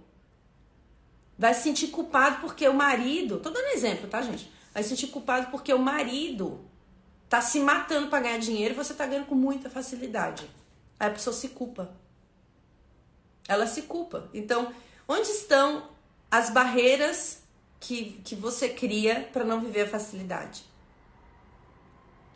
[1.39, 4.51] vai se sentir culpado porque o marido, tô dando exemplo, tá, gente?
[4.73, 6.61] Vai se sentir culpado porque o marido
[7.29, 10.49] tá se matando para ganhar dinheiro e você tá ganhando com muita facilidade.
[10.99, 11.93] Aí a pessoa se culpa.
[13.47, 14.29] Ela se culpa.
[14.33, 14.73] Então,
[15.07, 15.89] onde estão
[16.31, 17.44] as barreiras
[17.85, 20.65] que, que você cria para não viver a facilidade?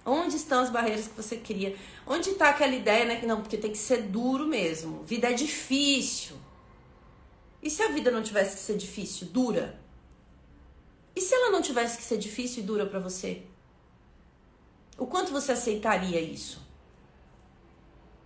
[0.05, 1.77] Onde estão as barreiras que você cria?
[2.07, 3.17] Onde está aquela ideia, né?
[3.17, 5.03] Que não, porque tem que ser duro mesmo.
[5.05, 6.37] Vida é difícil.
[7.63, 9.79] E se a vida não tivesse que ser difícil, dura?
[11.17, 13.43] E se ela não tivesse que ser difícil e dura para você?
[14.97, 16.61] O quanto você aceitaria isso?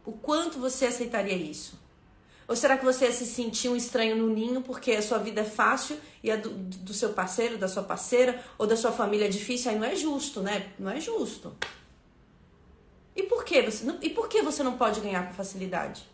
[0.04, 1.81] O quanto você aceitaria isso?
[2.52, 5.44] Ou será que você se sentir um estranho no ninho porque a sua vida é
[5.44, 9.28] fácil e a do, do seu parceiro, da sua parceira ou da sua família é
[9.30, 9.70] difícil?
[9.70, 10.70] Aí não é justo, né?
[10.78, 11.56] Não é justo.
[13.16, 16.06] E por que você, e por que você não pode ganhar com facilidade?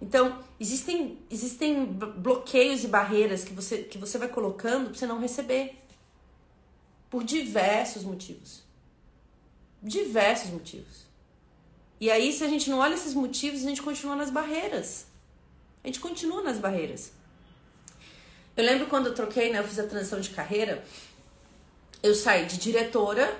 [0.00, 5.18] Então, existem, existem bloqueios e barreiras que você, que você vai colocando para você não
[5.18, 5.80] receber.
[7.10, 8.62] Por diversos motivos.
[9.82, 11.09] Diversos motivos.
[12.00, 15.06] E aí, se a gente não olha esses motivos, a gente continua nas barreiras.
[15.84, 17.12] A gente continua nas barreiras.
[18.56, 19.58] Eu lembro quando eu troquei, né?
[19.58, 20.82] Eu fiz a transição de carreira.
[22.02, 23.38] Eu saí de diretora,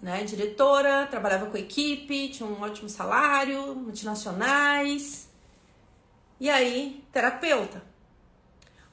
[0.00, 0.22] né?
[0.22, 5.28] Diretora, trabalhava com equipe, tinha um ótimo salário, multinacionais.
[6.38, 7.82] E aí, terapeuta.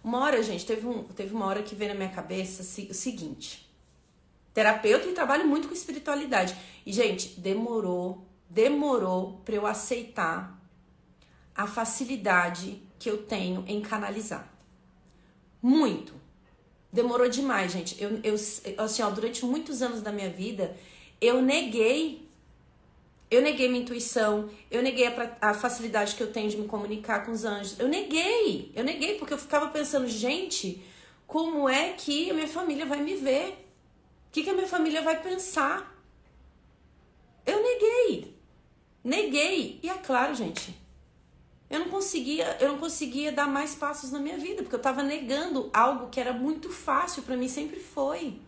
[0.03, 3.71] Uma hora, gente, teve, um, teve uma hora que veio na minha cabeça o seguinte:
[4.55, 6.55] terapeuta e trabalho muito com espiritualidade.
[6.85, 10.57] E, gente, demorou demorou para eu aceitar
[11.55, 14.51] a facilidade que eu tenho em canalizar.
[15.61, 16.13] Muito.
[16.91, 18.01] Demorou demais, gente.
[18.01, 18.35] Eu, eu
[18.83, 20.75] assim, ó, durante muitos anos da minha vida,
[21.19, 22.27] eu neguei.
[23.29, 27.25] Eu neguei minha intuição, eu neguei a, a facilidade que eu tenho de me comunicar
[27.25, 27.77] com os anjos.
[27.77, 30.81] Eu neguei, eu neguei, porque eu ficava pensando, gente,
[31.25, 33.67] como é que a minha família vai me ver?
[34.29, 35.93] O que, que a minha família vai pensar?
[37.45, 38.36] Eu neguei.
[39.07, 39.79] Neguei.
[39.81, 40.77] E é claro, gente,
[41.69, 45.01] eu não conseguia, eu não conseguia dar mais passos na minha vida, porque eu estava
[45.01, 48.41] negando algo que era muito fácil para mim, sempre foi.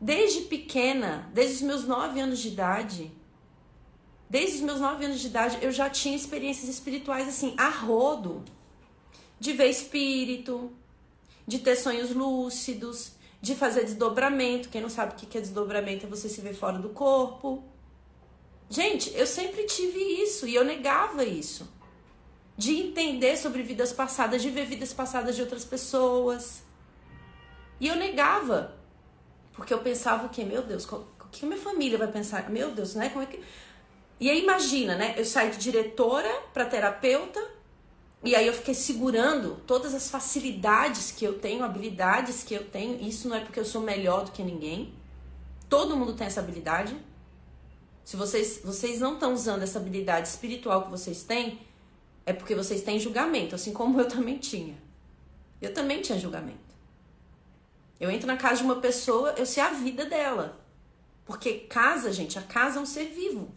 [0.00, 3.12] Desde pequena, desde os meus nove anos de idade,
[4.28, 8.44] desde os meus nove anos de idade, eu já tinha experiências espirituais assim, a rodo.
[9.38, 10.72] De ver espírito,
[11.46, 14.68] de ter sonhos lúcidos, de fazer desdobramento.
[14.68, 17.62] Quem não sabe o que é desdobramento é você se ver fora do corpo.
[18.70, 21.68] Gente, eu sempre tive isso e eu negava isso.
[22.56, 26.62] De entender sobre vidas passadas, de ver vidas passadas de outras pessoas.
[27.80, 28.76] E eu negava.
[29.52, 30.44] Porque eu pensava o quê?
[30.44, 32.48] Meu Deus, o que minha família vai pensar?
[32.50, 33.08] Meu Deus, né?
[33.08, 33.42] Como é que.
[34.20, 35.14] E aí imagina, né?
[35.16, 37.40] Eu saí de diretora para terapeuta,
[38.22, 43.00] e aí eu fiquei segurando todas as facilidades que eu tenho, habilidades que eu tenho.
[43.00, 44.92] Isso não é porque eu sou melhor do que ninguém.
[45.68, 46.96] Todo mundo tem essa habilidade.
[48.08, 51.60] Se vocês, vocês não estão usando essa habilidade espiritual que vocês têm,
[52.24, 54.78] é porque vocês têm julgamento, assim como eu também tinha.
[55.60, 56.74] Eu também tinha julgamento.
[58.00, 60.58] Eu entro na casa de uma pessoa, eu sei a vida dela.
[61.26, 63.52] Porque casa, gente, a casa é um ser vivo.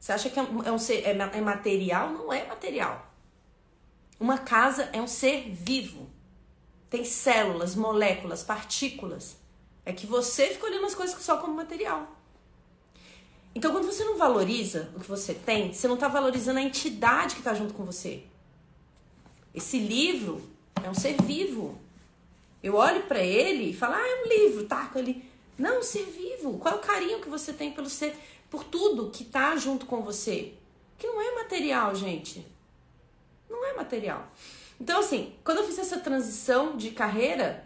[0.00, 2.10] Você acha que é um, é ser é, é material?
[2.10, 3.08] Não é material.
[4.18, 6.10] Uma casa é um ser vivo.
[6.90, 9.36] Tem células, moléculas, partículas.
[9.84, 12.20] É que você fica olhando as coisas só como material.
[13.54, 17.34] Então, quando você não valoriza o que você tem, você não está valorizando a entidade
[17.34, 18.22] que está junto com você.
[19.54, 20.40] Esse livro
[20.82, 21.78] é um ser vivo.
[22.62, 25.24] Eu olho para ele e falo, ah, é um livro, tá com ele.
[25.58, 26.58] Não, um ser vivo.
[26.58, 28.16] Qual é o carinho que você tem pelo ser,
[28.48, 30.54] por tudo que está junto com você?
[30.96, 32.46] Que não é material, gente.
[33.50, 34.26] Não é material.
[34.80, 37.64] Então, assim, quando eu fiz essa transição de carreira,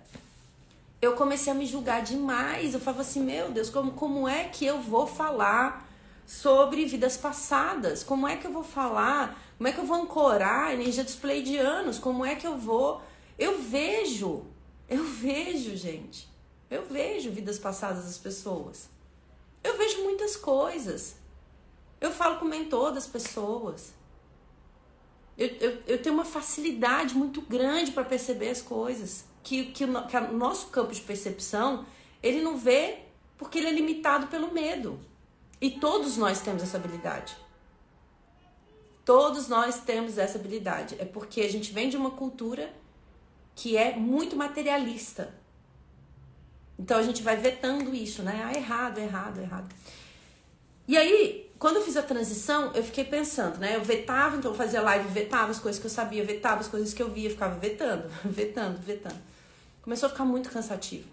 [1.06, 2.74] eu comecei a me julgar demais.
[2.74, 5.88] Eu falava assim, meu Deus, como, como é que eu vou falar
[6.26, 8.02] sobre vidas passadas?
[8.02, 9.40] Como é que eu vou falar?
[9.56, 11.98] Como é que eu vou ancorar a energia dos pleidianos?
[11.98, 13.00] Como é que eu vou.
[13.38, 14.44] Eu vejo,
[14.88, 16.28] eu vejo, gente.
[16.68, 18.88] Eu vejo vidas passadas das pessoas.
[19.62, 21.16] Eu vejo muitas coisas.
[22.00, 23.94] Eu falo com o mentor das pessoas.
[25.38, 30.16] Eu, eu, eu tenho uma facilidade muito grande para perceber as coisas que, que, que
[30.16, 31.86] o nosso campo de percepção
[32.20, 32.98] ele não vê
[33.38, 34.98] porque ele é limitado pelo medo.
[35.60, 37.36] E todos nós temos essa habilidade.
[39.04, 40.96] Todos nós temos essa habilidade.
[40.98, 42.74] É porque a gente vem de uma cultura
[43.54, 45.32] que é muito materialista.
[46.76, 48.42] Então a gente vai vetando isso, né?
[48.44, 49.72] Ah, errado, errado, errado.
[50.88, 53.76] E aí, quando eu fiz a transição, eu fiquei pensando, né?
[53.76, 56.92] Eu vetava, então eu fazia live, vetava as coisas que eu sabia, vetava as coisas
[56.92, 59.35] que eu via, ficava vetando, vetando, vetando.
[59.86, 61.08] Começou a ficar muito cansativo.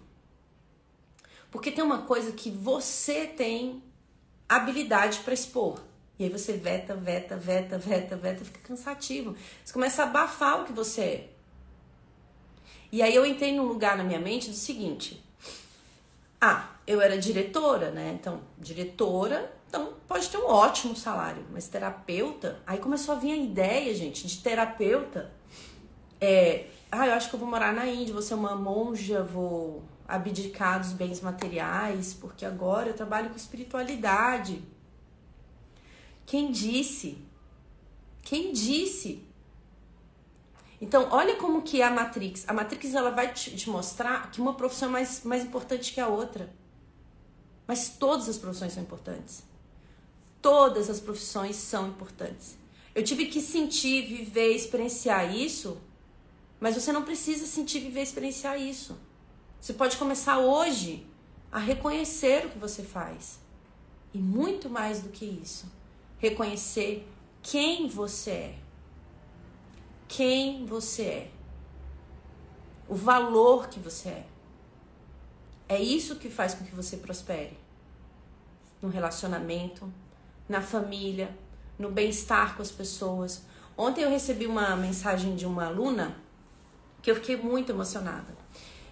[1.48, 3.80] Porque tem uma coisa que você tem
[4.48, 5.80] habilidade para expor.
[6.18, 9.36] E aí você veta, veta, veta, veta, veta, fica cansativo.
[9.64, 11.28] Você começa a abafar o que você é.
[12.90, 15.24] E aí eu entrei num lugar na minha mente do seguinte:
[16.40, 18.16] ah, eu era diretora, né?
[18.20, 23.36] Então, diretora, então pode ter um ótimo salário, mas terapeuta, aí começou a vir a
[23.36, 25.30] ideia, gente, de terapeuta.
[26.20, 26.66] É,
[27.00, 30.78] ah, eu acho que eu vou morar na Índia, vou ser uma monja, vou abdicar
[30.78, 34.62] dos bens materiais, porque agora eu trabalho com espiritualidade.
[36.26, 37.18] Quem disse?
[38.22, 39.22] Quem disse?
[40.80, 42.44] Então, olha como que é a Matrix.
[42.48, 46.08] A Matrix ela vai te, mostrar que uma profissão é mais, mais importante que a
[46.08, 46.52] outra.
[47.66, 49.42] Mas todas as profissões são importantes.
[50.42, 52.56] Todas as profissões são importantes.
[52.94, 55.78] Eu tive que sentir, viver, experienciar isso,
[56.64, 58.98] mas você não precisa sentir, viver, experienciar isso.
[59.60, 61.06] Você pode começar hoje
[61.52, 63.38] a reconhecer o que você faz.
[64.14, 65.70] E muito mais do que isso,
[66.16, 67.06] reconhecer
[67.42, 68.58] quem você é.
[70.08, 71.30] Quem você é.
[72.88, 74.26] O valor que você é.
[75.68, 77.58] É isso que faz com que você prospere.
[78.80, 79.92] No relacionamento,
[80.48, 81.36] na família,
[81.78, 83.42] no bem-estar com as pessoas.
[83.76, 86.23] Ontem eu recebi uma mensagem de uma aluna
[87.04, 88.34] que eu fiquei muito emocionada.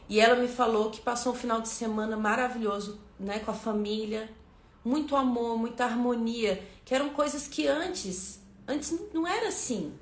[0.06, 4.30] E ela me falou que passou um final de semana maravilhoso, né, com a família,
[4.84, 9.94] muito amor, muita harmonia, que eram coisas que antes, antes não era assim.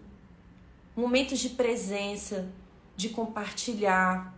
[0.96, 2.48] Momentos de presença,
[2.96, 4.36] de compartilhar,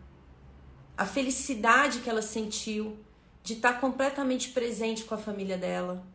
[0.95, 2.99] a felicidade que ela sentiu
[3.43, 6.07] de estar completamente presente com a família dela,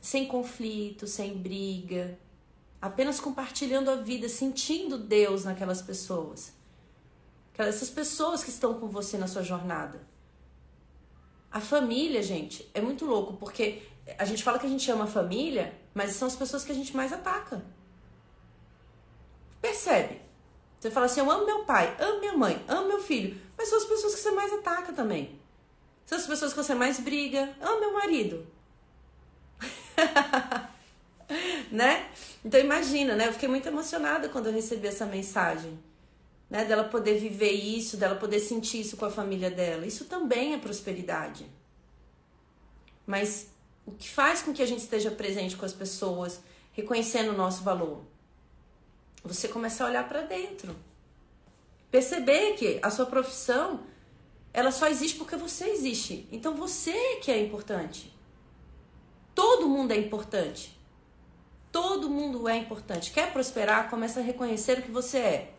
[0.00, 2.16] sem conflito, sem briga,
[2.80, 6.59] apenas compartilhando a vida, sentindo Deus naquelas pessoas.
[7.68, 10.00] Essas pessoas que estão com você na sua jornada.
[11.50, 13.82] A família, gente, é muito louco, porque
[14.18, 16.74] a gente fala que a gente ama a família, mas são as pessoas que a
[16.74, 17.62] gente mais ataca.
[19.60, 20.20] Percebe?
[20.78, 23.78] Você fala assim: eu amo meu pai, amo minha mãe, amo meu filho, mas são
[23.78, 25.38] as pessoas que você mais ataca também.
[26.06, 28.46] São as pessoas que você mais briga, amo meu marido.
[31.70, 32.08] né?
[32.44, 33.28] Então imagina, né?
[33.28, 35.78] Eu fiquei muito emocionada quando eu recebi essa mensagem.
[36.50, 39.86] Né, dela poder viver isso, dela poder sentir isso com a família dela.
[39.86, 41.46] Isso também é prosperidade.
[43.06, 43.48] Mas
[43.86, 46.40] o que faz com que a gente esteja presente com as pessoas,
[46.72, 48.02] reconhecendo o nosso valor?
[49.22, 50.74] Você começa a olhar para dentro.
[51.90, 53.80] Perceber que a sua profissão,
[54.52, 56.28] ela só existe porque você existe.
[56.32, 58.12] Então você que é importante.
[59.34, 60.78] Todo mundo é importante.
[61.72, 63.10] Todo mundo é importante.
[63.12, 63.88] Quer prosperar?
[63.88, 65.54] Começa a reconhecer o que você é.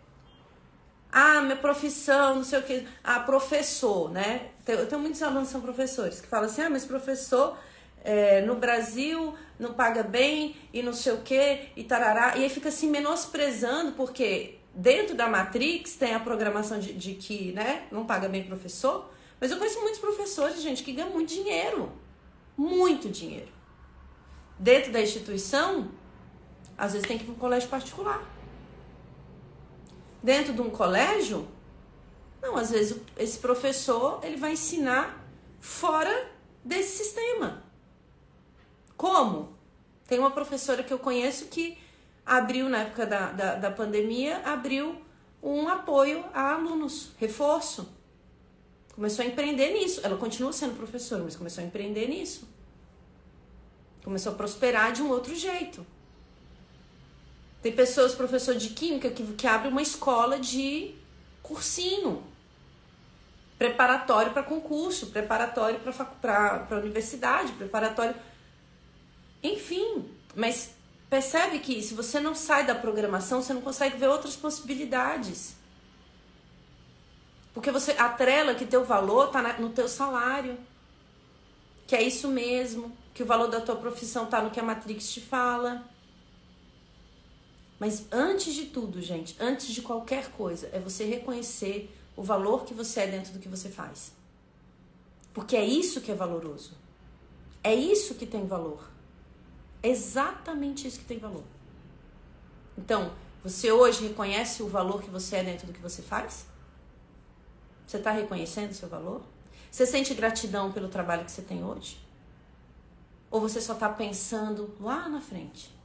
[1.11, 2.87] Ah, minha profissão, não sei o que.
[3.03, 4.49] Ah, professor, né?
[4.65, 7.57] Eu tenho muitos alunos que são professores que falam assim: ah, mas professor
[8.03, 12.37] é, no Brasil não paga bem e não sei o que e tarará.
[12.37, 17.51] E aí fica assim menosprezando, porque dentro da Matrix tem a programação de, de que
[17.51, 19.11] né, não paga bem professor.
[19.39, 21.91] Mas eu conheço muitos professores, gente, que ganham muito dinheiro.
[22.55, 23.51] Muito dinheiro.
[24.57, 25.91] Dentro da instituição,
[26.77, 28.23] às vezes tem que ir para um colégio particular.
[30.21, 31.47] Dentro de um colégio,
[32.41, 35.25] não, às vezes esse professor ele vai ensinar
[35.59, 36.29] fora
[36.63, 37.63] desse sistema.
[38.97, 39.55] Como?
[40.07, 41.77] Tem uma professora que eu conheço que
[42.25, 45.01] abriu, na época da, da, da pandemia, abriu
[45.41, 47.89] um apoio a alunos, reforço.
[48.93, 50.01] Começou a empreender nisso.
[50.03, 52.47] Ela continua sendo professora, mas começou a empreender nisso.
[54.03, 55.85] Começou a prosperar de um outro jeito.
[57.61, 60.95] Tem pessoas, professor de química, que, que abre uma escola de
[61.43, 62.23] cursinho
[63.57, 68.15] preparatório para concurso, preparatório para universidade, preparatório
[69.43, 70.71] enfim, mas
[71.09, 75.55] percebe que se você não sai da programação, você não consegue ver outras possibilidades.
[77.53, 80.57] Porque você atrela que teu valor está no teu salário.
[81.87, 85.11] Que é isso mesmo, que o valor da tua profissão está no que a Matrix
[85.11, 85.83] te fala.
[87.81, 92.75] Mas antes de tudo, gente, antes de qualquer coisa, é você reconhecer o valor que
[92.75, 94.11] você é dentro do que você faz.
[95.33, 96.77] Porque é isso que é valoroso.
[97.63, 98.87] É isso que tem valor.
[99.81, 101.43] É exatamente isso que tem valor.
[102.77, 103.11] Então,
[103.43, 106.45] você hoje reconhece o valor que você é dentro do que você faz?
[107.87, 109.23] Você está reconhecendo o seu valor?
[109.71, 111.97] Você sente gratidão pelo trabalho que você tem hoje?
[113.31, 115.80] Ou você só está pensando lá na frente?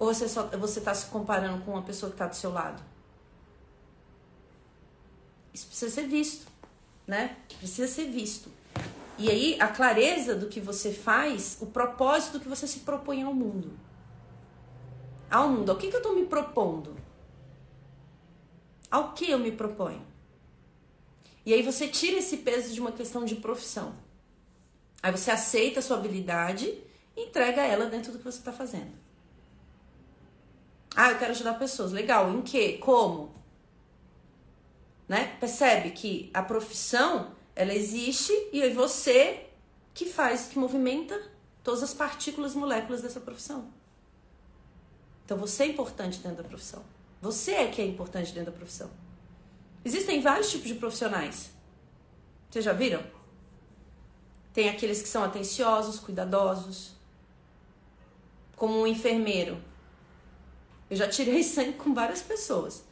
[0.00, 2.82] Ou você só você está se comparando com uma pessoa que está do seu lado?
[5.52, 6.46] Isso precisa ser visto,
[7.06, 7.36] né?
[7.58, 8.50] Precisa ser visto.
[9.18, 13.34] E aí, a clareza do que você faz, o propósito que você se propõe ao
[13.34, 13.78] mundo.
[15.30, 15.70] Ao mundo.
[15.70, 16.96] Ao que, que eu estou me propondo?
[18.90, 20.02] Ao que eu me proponho?
[21.44, 23.94] E aí você tira esse peso de uma questão de profissão.
[25.02, 26.66] Aí você aceita a sua habilidade
[27.14, 29.09] e entrega ela dentro do que você está fazendo.
[30.94, 31.92] Ah, eu quero ajudar pessoas.
[31.92, 32.30] Legal.
[32.30, 32.78] Em que?
[32.78, 33.34] Como?
[35.08, 35.36] Né?
[35.40, 39.46] Percebe que a profissão ela existe e é você
[39.92, 41.20] que faz, que movimenta
[41.62, 43.70] todas as partículas, moléculas dessa profissão.
[45.24, 46.82] Então você é importante dentro da profissão.
[47.20, 48.90] Você é que é importante dentro da profissão.
[49.84, 51.50] Existem vários tipos de profissionais.
[52.50, 53.02] Vocês já viram?
[54.52, 56.92] Tem aqueles que são atenciosos, cuidadosos,
[58.56, 59.62] como um enfermeiro.
[60.90, 62.82] Eu já tirei sangue com várias pessoas.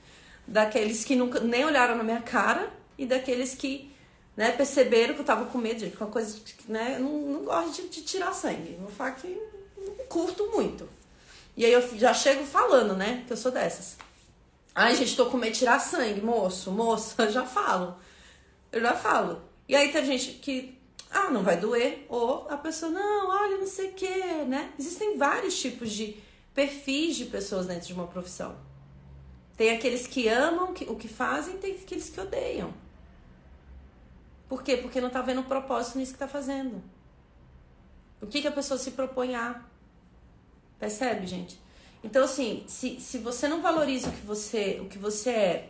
[0.47, 3.93] Daqueles que nunca nem olharam na minha cara e daqueles que
[4.39, 7.45] né, perceberam que eu tava com medo de uma coisa que né, eu não, não
[7.45, 8.79] gosto de, de, tirar sangue.
[8.81, 9.37] Vou falar que
[9.77, 10.89] não curto muito.
[11.57, 13.25] E aí eu já chego falando, né?
[13.27, 13.97] Que eu sou dessas.
[14.73, 17.97] Ai, gente, tô com medo de tirar sangue, moço, moça, eu já falo.
[18.71, 19.43] Eu já falo.
[19.69, 20.79] E aí tem gente que,
[21.11, 22.07] ah, não vai doer.
[22.09, 24.73] Ou a pessoa, não, olha, não sei o quê, né?
[24.79, 26.17] Existem vários tipos de
[26.59, 28.57] perfis de pessoas dentro de uma profissão.
[29.57, 32.75] Tem aqueles que amam o que fazem, tem aqueles que odeiam.
[34.49, 34.77] Por quê?
[34.77, 36.83] Porque não tá vendo propósito nisso que tá fazendo.
[38.21, 39.63] O que, que a pessoa se propõe a?
[40.81, 41.61] Percebe, gente?
[42.03, 45.69] Então, assim, se, se você não valoriza o que você, o que você é,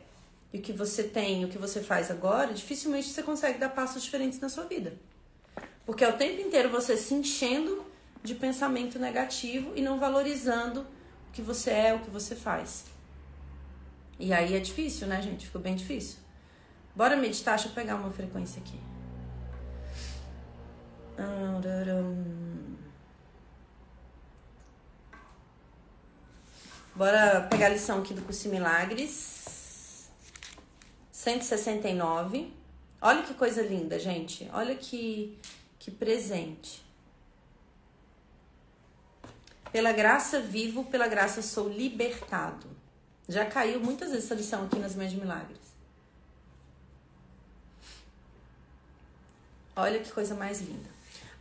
[0.55, 4.03] e o que você tem, o que você faz agora, dificilmente você consegue dar passos
[4.03, 4.97] diferentes na sua vida.
[5.85, 7.85] Porque é o tempo inteiro você se enchendo
[8.23, 10.81] de pensamento negativo e não valorizando
[11.29, 12.85] o que você é, o que você faz.
[14.19, 15.47] E aí é difícil, né, gente?
[15.47, 16.19] Ficou bem difícil.
[16.95, 18.79] Bora meditar, deixa eu pegar uma frequência aqui.
[26.95, 30.09] Bora pegar a lição aqui do curso Milagres.
[31.13, 32.53] 169.
[33.01, 34.49] Olha que coisa linda, gente.
[34.53, 35.39] Olha que,
[35.79, 36.88] que presente.
[39.73, 42.67] Pela graça vivo, pela graça sou libertado.
[43.29, 45.59] Já caiu muitas vezes essa lição aqui nas de Milagres.
[49.77, 50.89] Olha que coisa mais linda.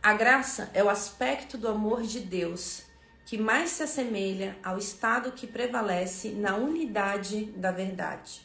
[0.02, 2.82] A graça é o aspecto do amor de Deus
[3.26, 8.40] que mais se assemelha ao estado que prevalece na unidade da verdade.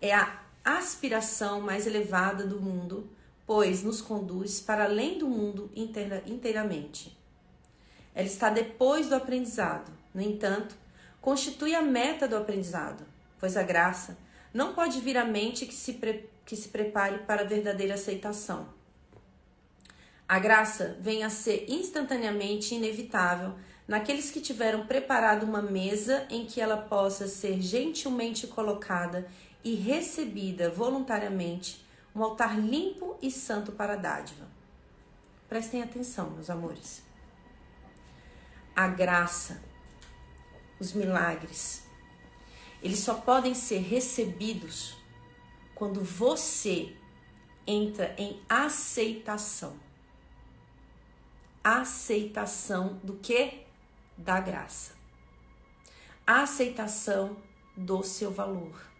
[0.00, 3.10] É a aspiração mais elevada do mundo,
[3.46, 7.14] pois nos conduz para além do mundo inteira, inteiramente.
[8.14, 10.74] Ela está depois do aprendizado, no entanto,
[11.20, 13.04] constitui a meta do aprendizado,
[13.38, 14.16] pois a graça
[14.52, 18.68] não pode vir à mente que se, pre, que se prepare para a verdadeira aceitação
[20.32, 23.52] a graça vem a ser instantaneamente inevitável
[23.86, 29.26] naqueles que tiveram preparado uma mesa em que ela possa ser gentilmente colocada
[29.62, 31.84] e recebida voluntariamente,
[32.16, 34.46] um altar limpo e santo para a dádiva.
[35.50, 37.02] Prestem atenção, meus amores.
[38.74, 39.62] A graça,
[40.80, 41.86] os milagres,
[42.82, 44.96] eles só podem ser recebidos
[45.74, 46.96] quando você
[47.66, 49.78] entra em aceitação
[51.62, 53.64] aceitação do que?
[54.16, 54.94] Da graça.
[56.26, 57.36] Aceitação
[57.76, 58.90] do seu valor.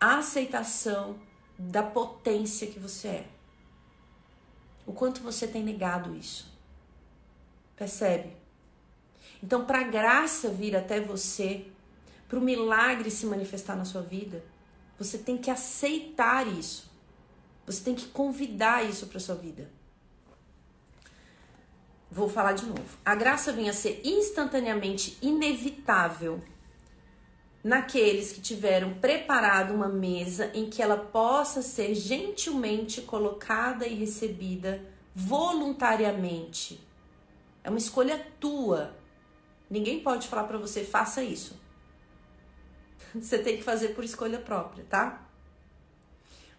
[0.00, 1.18] Aceitação
[1.58, 3.28] da potência que você é.
[4.86, 6.52] O quanto você tem negado isso.
[7.76, 8.36] Percebe?
[9.42, 11.66] Então, para a graça vir até você,
[12.28, 14.44] para o milagre se manifestar na sua vida,
[14.98, 16.90] você tem que aceitar isso.
[17.66, 19.70] Você tem que convidar isso para sua vida.
[22.10, 22.98] Vou falar de novo.
[23.04, 26.40] A graça vem a ser instantaneamente inevitável
[27.64, 34.84] naqueles que tiveram preparado uma mesa em que ela possa ser gentilmente colocada e recebida
[35.14, 36.78] voluntariamente.
[37.64, 38.94] É uma escolha tua.
[39.74, 41.58] Ninguém pode falar para você faça isso.
[43.12, 45.26] Você tem que fazer por escolha própria, tá?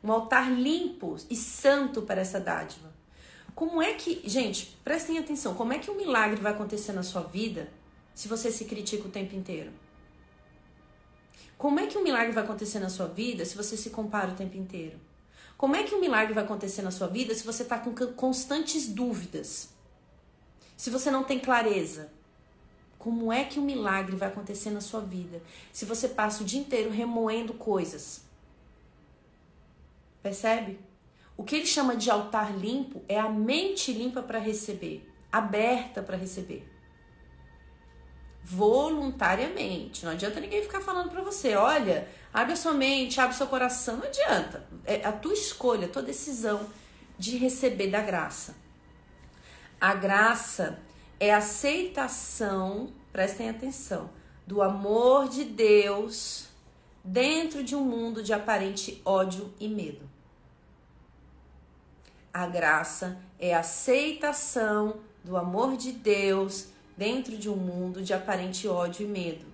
[0.03, 2.93] Um altar limpo e santo para essa dádiva.
[3.55, 7.21] Como é que, gente, prestem atenção, como é que um milagre vai acontecer na sua
[7.21, 7.69] vida
[8.13, 9.71] se você se critica o tempo inteiro?
[11.57, 14.35] Como é que um milagre vai acontecer na sua vida se você se compara o
[14.35, 14.99] tempo inteiro?
[15.57, 18.89] Como é que um milagre vai acontecer na sua vida se você está com constantes
[18.89, 19.69] dúvidas?
[20.75, 22.13] Se você não tem clareza?
[23.05, 25.39] Como é que um milagre vai acontecer na sua vida
[25.71, 28.23] se você passa o dia inteiro remoendo coisas?
[30.23, 30.79] Percebe?
[31.37, 36.17] O que ele chama de altar limpo é a mente limpa para receber, aberta para
[36.17, 36.67] receber.
[38.43, 40.03] Voluntariamente.
[40.03, 43.97] Não adianta ninguém ficar falando para você, olha, abre sua mente, abre o seu coração.
[43.97, 44.67] Não adianta.
[44.83, 46.67] É a tua escolha, a tua decisão
[47.19, 48.55] de receber da graça.
[49.79, 50.79] A graça
[51.19, 54.09] é aceitação, prestem atenção,
[54.45, 56.47] do amor de Deus
[57.03, 60.09] dentro de um mundo de aparente ódio e medo.
[62.33, 69.05] A graça é aceitação do amor de Deus dentro de um mundo de aparente ódio
[69.05, 69.45] e medo.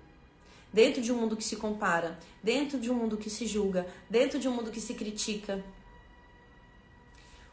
[0.73, 4.39] Dentro de um mundo que se compara, dentro de um mundo que se julga, dentro
[4.39, 5.63] de um mundo que se critica.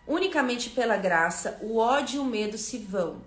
[0.06, 3.20] Unicamente pela graça, o ódio e o medo se vão.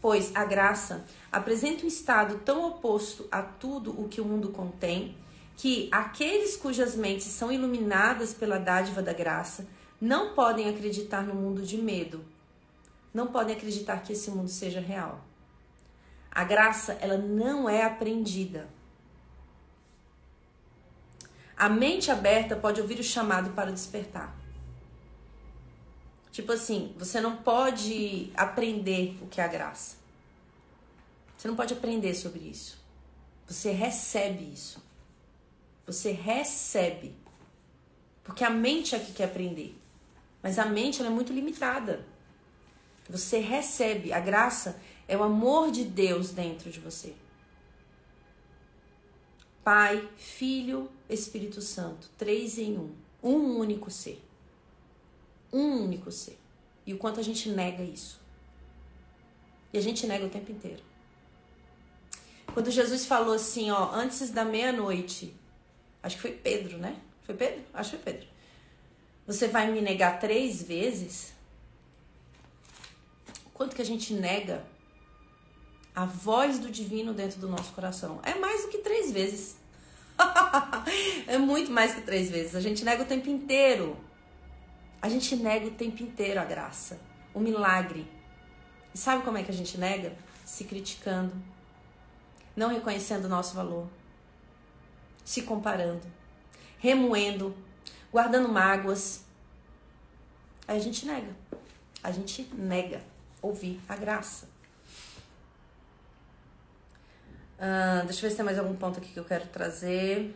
[0.00, 5.16] Pois a graça apresenta um estado tão oposto a tudo o que o mundo contém,
[5.56, 9.66] que aqueles cujas mentes são iluminadas pela dádiva da graça
[10.00, 12.24] não podem acreditar no mundo de medo.
[13.12, 15.22] Não podem acreditar que esse mundo seja real.
[16.30, 18.68] A graça, ela não é aprendida.
[21.56, 24.39] A mente aberta pode ouvir o chamado para despertar.
[26.32, 29.96] Tipo assim, você não pode aprender o que é a graça.
[31.36, 32.78] Você não pode aprender sobre isso.
[33.46, 34.82] Você recebe isso.
[35.86, 37.14] Você recebe.
[38.22, 39.76] Porque a mente é que quer aprender.
[40.42, 42.06] Mas a mente é muito limitada.
[43.08, 47.14] Você recebe a graça, é o amor de Deus dentro de você.
[49.64, 54.22] Pai, Filho, Espírito Santo, três em um, um único ser.
[55.52, 56.38] Um único ser.
[56.86, 58.20] E o quanto a gente nega isso.
[59.72, 60.82] E a gente nega o tempo inteiro.
[62.52, 65.34] Quando Jesus falou assim, ó, antes da meia-noite,
[66.02, 66.96] acho que foi Pedro, né?
[67.22, 67.62] Foi Pedro?
[67.72, 68.28] Acho que foi Pedro.
[69.26, 71.32] Você vai me negar três vezes?
[73.54, 74.64] Quanto que a gente nega
[75.94, 78.20] a voz do divino dentro do nosso coração?
[78.24, 79.56] É mais do que três vezes.
[81.28, 82.56] é muito mais que três vezes.
[82.56, 83.96] A gente nega o tempo inteiro.
[85.00, 87.00] A gente nega o tempo inteiro a graça,
[87.32, 88.06] o milagre.
[88.94, 90.14] E sabe como é que a gente nega?
[90.44, 91.32] Se criticando,
[92.56, 93.88] não reconhecendo o nosso valor,
[95.24, 96.06] se comparando,
[96.78, 97.54] remoendo
[98.12, 99.24] guardando mágoas.
[100.66, 101.34] Aí a gente nega.
[102.02, 103.02] A gente nega
[103.42, 104.48] ouvir a graça.
[107.58, 110.34] Uh, deixa eu ver se tem mais algum ponto aqui que eu quero trazer.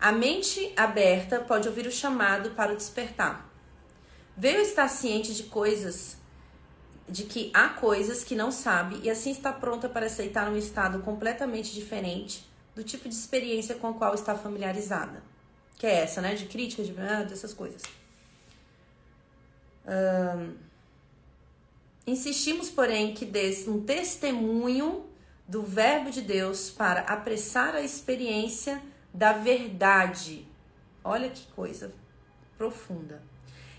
[0.00, 3.48] A mente aberta pode ouvir o chamado para o despertar.
[4.36, 6.16] Veio estar ciente de coisas,
[7.06, 11.00] de que há coisas que não sabe e assim está pronta para aceitar um estado
[11.00, 15.22] completamente diferente do tipo de experiência com a qual está familiarizada.
[15.76, 16.34] Que é essa, né?
[16.34, 17.82] De crítica, de ah, dessas coisas.
[22.06, 25.06] Insistimos, porém, que desse um testemunho
[25.46, 28.80] do Verbo de Deus para apressar a experiência
[29.12, 30.46] da verdade.
[31.02, 31.92] Olha que coisa
[32.56, 33.22] profunda.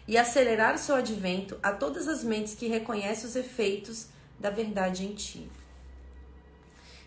[0.08, 4.08] E acelerar o seu advento a todas as mentes que reconhecem os efeitos
[4.40, 5.50] da verdade em ti.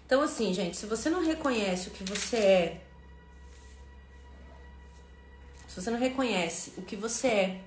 [0.07, 2.81] Então, assim, gente, se você não reconhece o que você é,
[5.66, 7.61] se você não reconhece o que você é,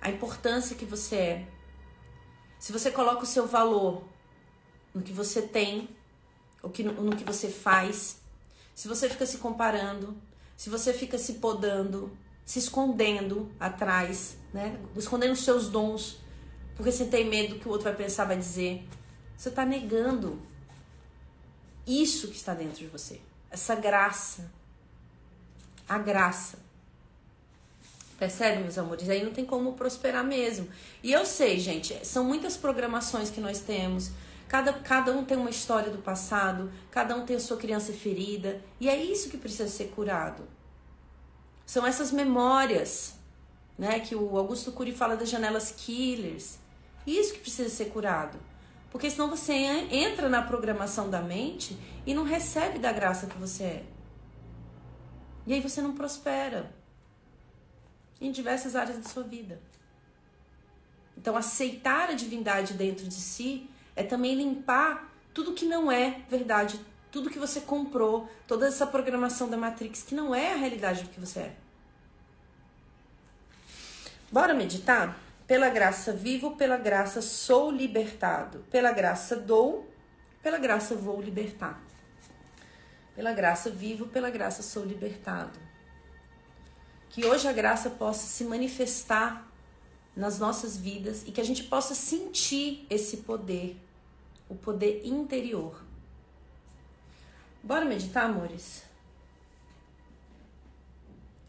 [0.00, 1.46] a importância que você é,
[2.58, 4.02] se você coloca o seu valor
[4.94, 5.90] no que você tem,
[6.62, 8.21] no que você faz,
[8.74, 10.16] se você fica se comparando,
[10.56, 14.78] se você fica se podando, se escondendo atrás, né?
[14.96, 16.18] Escondendo os seus dons,
[16.76, 18.86] porque você tem medo do que o outro vai pensar, vai dizer.
[19.36, 20.40] Você está negando
[21.86, 23.20] isso que está dentro de você.
[23.50, 24.50] Essa graça.
[25.88, 26.58] A graça.
[28.18, 29.08] Percebe, meus amores?
[29.08, 30.68] Aí não tem como prosperar mesmo.
[31.02, 34.12] E eu sei, gente, são muitas programações que nós temos.
[34.52, 38.60] Cada, cada um tem uma história do passado, cada um tem a sua criança ferida.
[38.78, 40.46] E é isso que precisa ser curado.
[41.64, 43.14] São essas memórias,
[43.78, 43.98] né?
[44.00, 46.58] Que o Augusto Cury fala das janelas killers.
[47.06, 48.38] Isso que precisa ser curado.
[48.90, 51.74] Porque senão você entra na programação da mente
[52.04, 53.84] e não recebe da graça que você é.
[55.46, 56.70] E aí você não prospera
[58.20, 59.58] em diversas áreas da sua vida.
[61.16, 66.80] Então, aceitar a divindade dentro de si É também limpar tudo que não é verdade,
[67.10, 71.10] tudo que você comprou, toda essa programação da Matrix que não é a realidade do
[71.10, 71.56] que você é.
[74.30, 75.18] Bora meditar?
[75.46, 78.64] Pela graça vivo, pela graça sou libertado.
[78.70, 79.92] Pela graça dou,
[80.42, 81.78] pela graça vou libertar.
[83.14, 85.58] Pela graça vivo, pela graça sou libertado.
[87.10, 89.46] Que hoje a graça possa se manifestar
[90.14, 93.76] nas nossas vidas e que a gente possa sentir esse poder,
[94.48, 95.82] o poder interior.
[97.62, 98.82] Bora meditar, amores?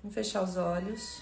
[0.01, 1.21] Vamos fechar os olhos.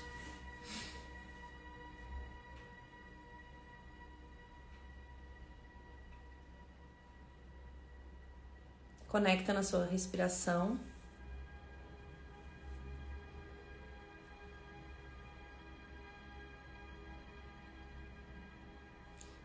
[9.07, 10.79] Conecta na sua respiração.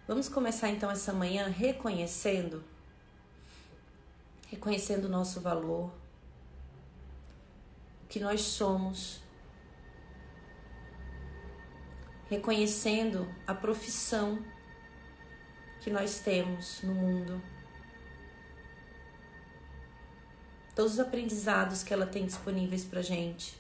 [0.07, 2.63] Vamos começar então essa manhã reconhecendo,
[4.49, 5.91] reconhecendo o nosso valor,
[8.05, 9.21] o que nós somos,
[12.31, 14.39] reconhecendo a profissão
[15.81, 17.43] que nós temos no mundo.
[20.77, 23.57] todos os aprendizados que ela tem disponíveis para gente.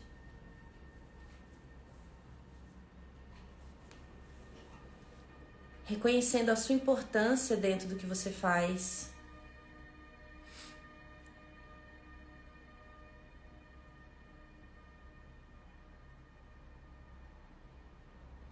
[5.87, 9.11] Reconhecendo a sua importância dentro do que você faz.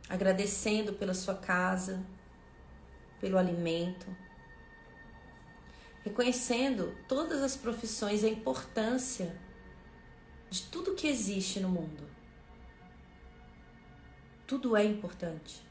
[0.08, 2.02] Agradecendo pela sua casa,
[3.20, 4.06] pelo alimento
[6.04, 9.34] reconhecendo todas as profissões e a importância
[10.50, 12.06] de tudo que existe no mundo.
[14.46, 15.64] Tudo é importante.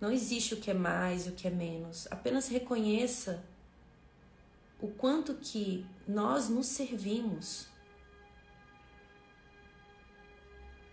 [0.00, 2.06] Não existe o que é mais e o que é menos.
[2.10, 3.44] Apenas reconheça
[4.80, 7.66] o quanto que nós nos servimos.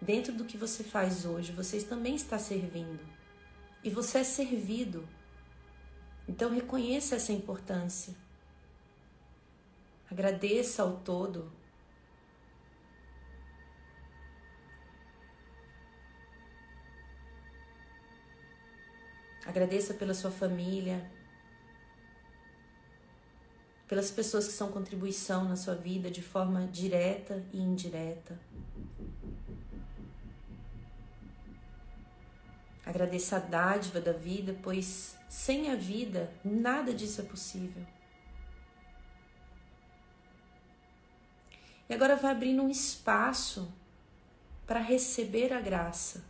[0.01, 2.99] Dentro do que você faz hoje, você também está servindo.
[3.83, 5.07] E você é servido
[6.27, 8.15] então reconheça essa importância.
[10.09, 11.51] Agradeça ao todo.
[19.45, 21.09] Agradeça pela sua família,
[23.87, 28.39] pelas pessoas que são contribuição na sua vida de forma direta e indireta.
[32.85, 37.85] Agradeça a dádiva da vida, pois sem a vida nada disso é possível.
[41.89, 43.71] E agora vai abrindo um espaço
[44.65, 46.23] para receber a graça,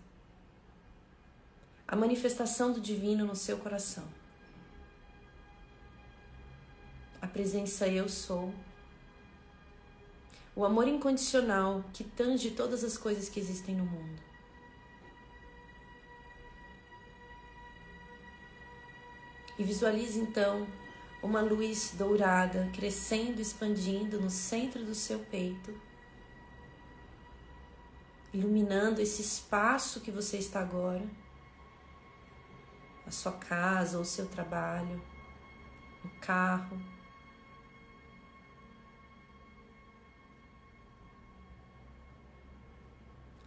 [1.87, 4.07] a manifestação do divino no seu coração.
[7.21, 8.53] A presença eu sou.
[10.55, 14.21] O amor incondicional que tange todas as coisas que existem no mundo.
[19.57, 20.67] E visualize então
[21.21, 25.73] uma luz dourada crescendo, expandindo no centro do seu peito,
[28.33, 31.03] iluminando esse espaço que você está agora,
[33.05, 35.01] a sua casa ou o seu trabalho,
[36.03, 36.79] o carro.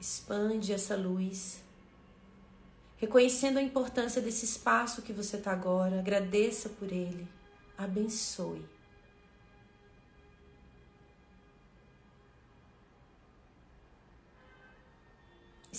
[0.00, 1.62] Expande essa luz
[2.98, 7.26] reconhecendo a importância desse espaço que você está agora, agradeça por ele,
[7.76, 8.64] abençoe.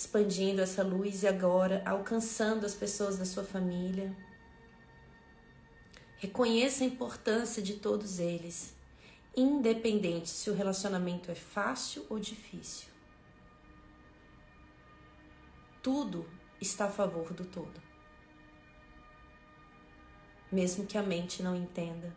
[0.00, 4.16] Expandindo essa luz e agora alcançando as pessoas da sua família.
[6.16, 8.74] Reconheça a importância de todos eles,
[9.36, 12.88] independente se o relacionamento é fácil ou difícil.
[15.82, 16.26] Tudo
[16.58, 17.78] está a favor do todo.
[20.50, 22.10] Mesmo que a mente não entenda,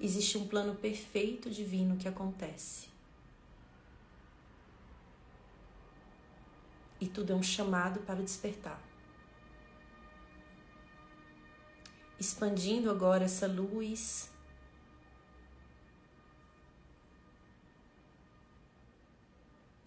[0.00, 2.93] existe um plano perfeito divino que acontece.
[7.04, 8.80] E tudo é um chamado para despertar.
[12.18, 14.30] Expandindo agora essa luz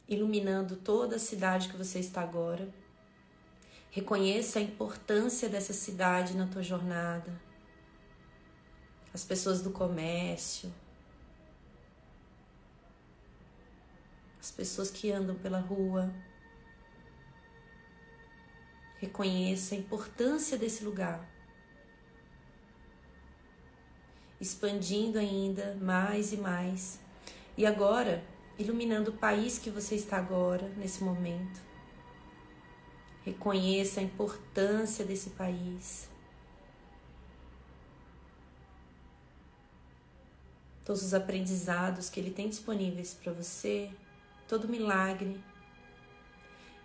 [0.07, 2.69] iluminando toda a cidade que você está agora.
[3.89, 7.33] Reconheça a importância dessa cidade na tua jornada.
[9.11, 10.71] As pessoas do comércio,
[14.39, 16.13] as pessoas que andam pela rua.
[18.99, 21.37] Reconheça a importância desse lugar.
[24.39, 26.99] expandindo ainda mais e mais.
[27.57, 28.23] E agora,
[28.57, 31.59] iluminando o país que você está agora, nesse momento.
[33.25, 36.07] Reconheça a importância desse país.
[40.85, 43.91] Todos os aprendizados que ele tem disponíveis para você,
[44.47, 45.37] todo milagre,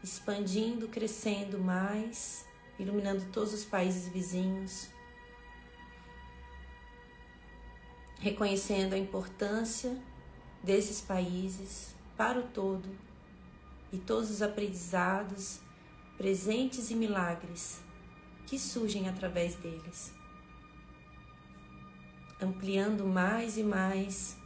[0.03, 2.44] expandindo, crescendo mais,
[2.78, 4.88] iluminando todos os países vizinhos.
[8.18, 9.96] Reconhecendo a importância
[10.62, 12.88] desses países para o todo
[13.92, 15.61] e todos os aprendizados,
[16.16, 17.80] presentes e milagres
[18.46, 20.12] que surgem através deles.
[22.40, 24.36] Ampliando mais e mais.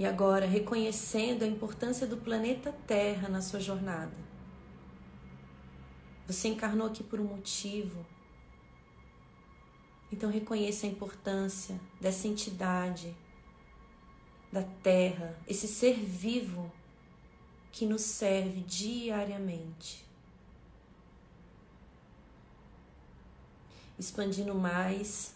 [0.00, 4.16] E agora reconhecendo a importância do planeta Terra na sua jornada.
[6.26, 8.06] Você encarnou aqui por um motivo.
[10.10, 13.14] Então reconheça a importância dessa entidade
[14.50, 16.72] da terra, esse ser vivo
[17.70, 20.02] que nos serve diariamente.
[23.98, 25.34] Expandindo mais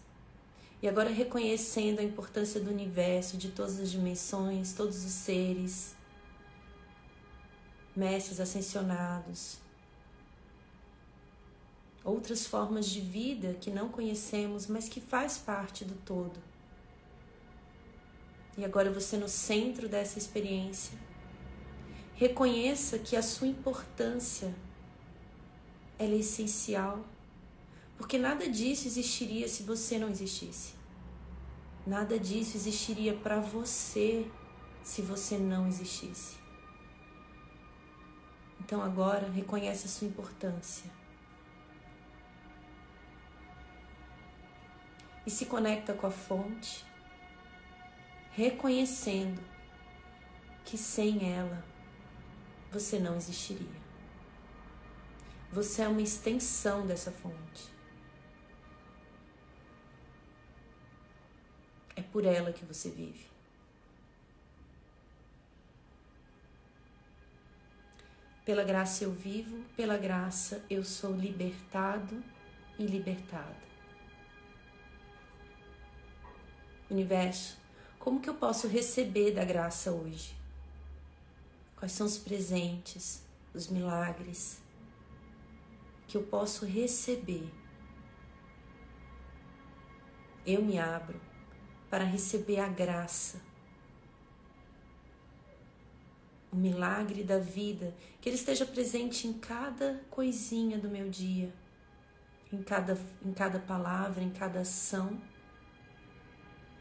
[0.85, 5.95] e agora reconhecendo a importância do universo, de todas as dimensões, todos os seres,
[7.97, 9.57] mestres ascensionados,
[12.05, 16.39] outras formas de vida que não conhecemos, mas que faz parte do todo.
[18.59, 20.99] E agora você no centro dessa experiência.
[22.15, 24.55] Reconheça que a sua importância
[25.99, 27.03] é essencial,
[27.97, 30.75] porque nada disso existiria se você não existisse.
[31.87, 34.31] Nada disso existiria para você
[34.83, 36.37] se você não existisse.
[38.61, 40.91] Então agora reconheça a sua importância.
[45.27, 46.85] E se conecta com a fonte
[48.33, 49.41] reconhecendo
[50.65, 51.65] que sem ela
[52.73, 53.85] você não existiria.
[55.53, 57.74] Você é uma extensão dessa fonte.
[61.97, 63.27] É por ela que você vive.
[68.45, 72.23] Pela graça eu vivo, pela graça eu sou libertado
[72.79, 73.65] e libertada.
[76.91, 77.57] Universo,
[77.99, 80.35] como que eu posso receber da graça hoje?
[81.75, 83.23] Quais são os presentes,
[83.55, 84.59] os milagres
[86.07, 87.49] que eu posso receber?
[90.47, 91.19] Eu me abro
[91.95, 93.41] para receber a graça,
[96.51, 101.55] o milagre da vida, que ele esteja presente em cada coisinha do meu dia,
[102.53, 105.23] em cada, em cada palavra, em cada ação,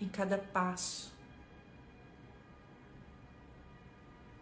[0.02, 1.14] em cada passo.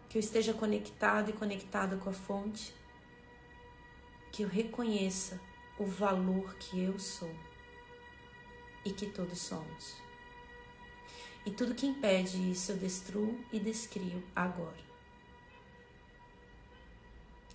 [0.08, 2.74] que eu esteja conectado e conectada com a fonte,
[4.30, 5.38] que eu reconheça
[5.78, 7.34] o valor que eu sou
[8.86, 10.11] e que todos somos.
[11.44, 14.92] E tudo que impede isso eu destruo e descrio agora.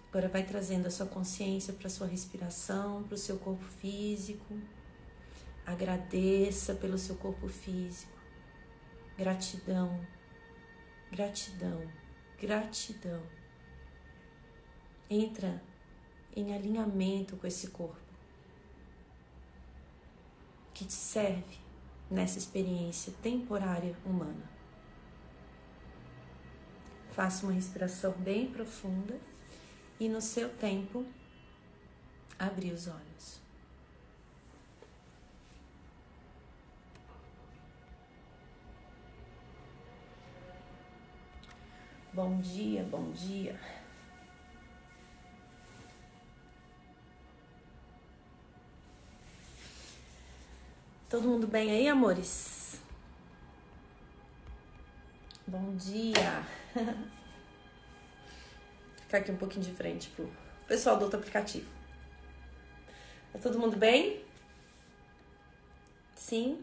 [0.10, 4.60] Agora vai trazendo a sua consciência para a sua respiração, para o seu corpo físico.
[5.66, 8.12] Agradeça pelo seu corpo físico.
[9.18, 10.06] Gratidão,
[11.12, 12.08] gratidão
[12.40, 13.22] gratidão.
[15.10, 15.62] Entra
[16.36, 17.98] em alinhamento com esse corpo
[20.74, 21.58] que te serve
[22.10, 24.50] nessa experiência temporária humana.
[27.12, 29.20] Faça uma respiração bem profunda
[30.00, 31.06] e no seu tempo
[32.38, 33.42] abrir os olhos.
[42.14, 43.60] Bom dia, bom dia.
[51.10, 52.82] Todo mundo bem aí, amores?
[55.48, 56.44] Bom dia.
[59.04, 60.30] Ficar aqui um pouquinho de frente pro
[60.68, 61.72] pessoal do outro aplicativo.
[63.32, 64.22] Tá todo mundo bem?
[66.14, 66.62] Sim?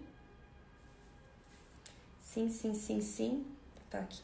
[2.20, 3.46] Sim, sim, sim, sim.
[3.88, 4.20] Tá aqui.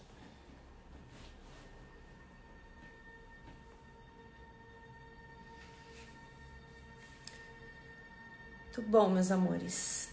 [8.64, 10.09] Muito bom, meus amores.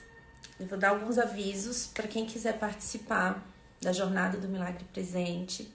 [0.60, 3.46] Eu vou dar alguns avisos para quem quiser participar
[3.82, 5.72] da Jornada do Milagre Presente.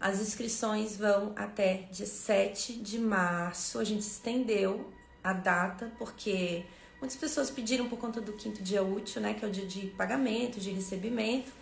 [0.00, 3.78] As inscrições vão até dia 7 de março.
[3.78, 6.64] A gente estendeu a data porque
[7.04, 9.88] Muitas pessoas pediram por conta do quinto dia útil, né, que é o dia de
[9.88, 11.52] pagamento, de recebimento.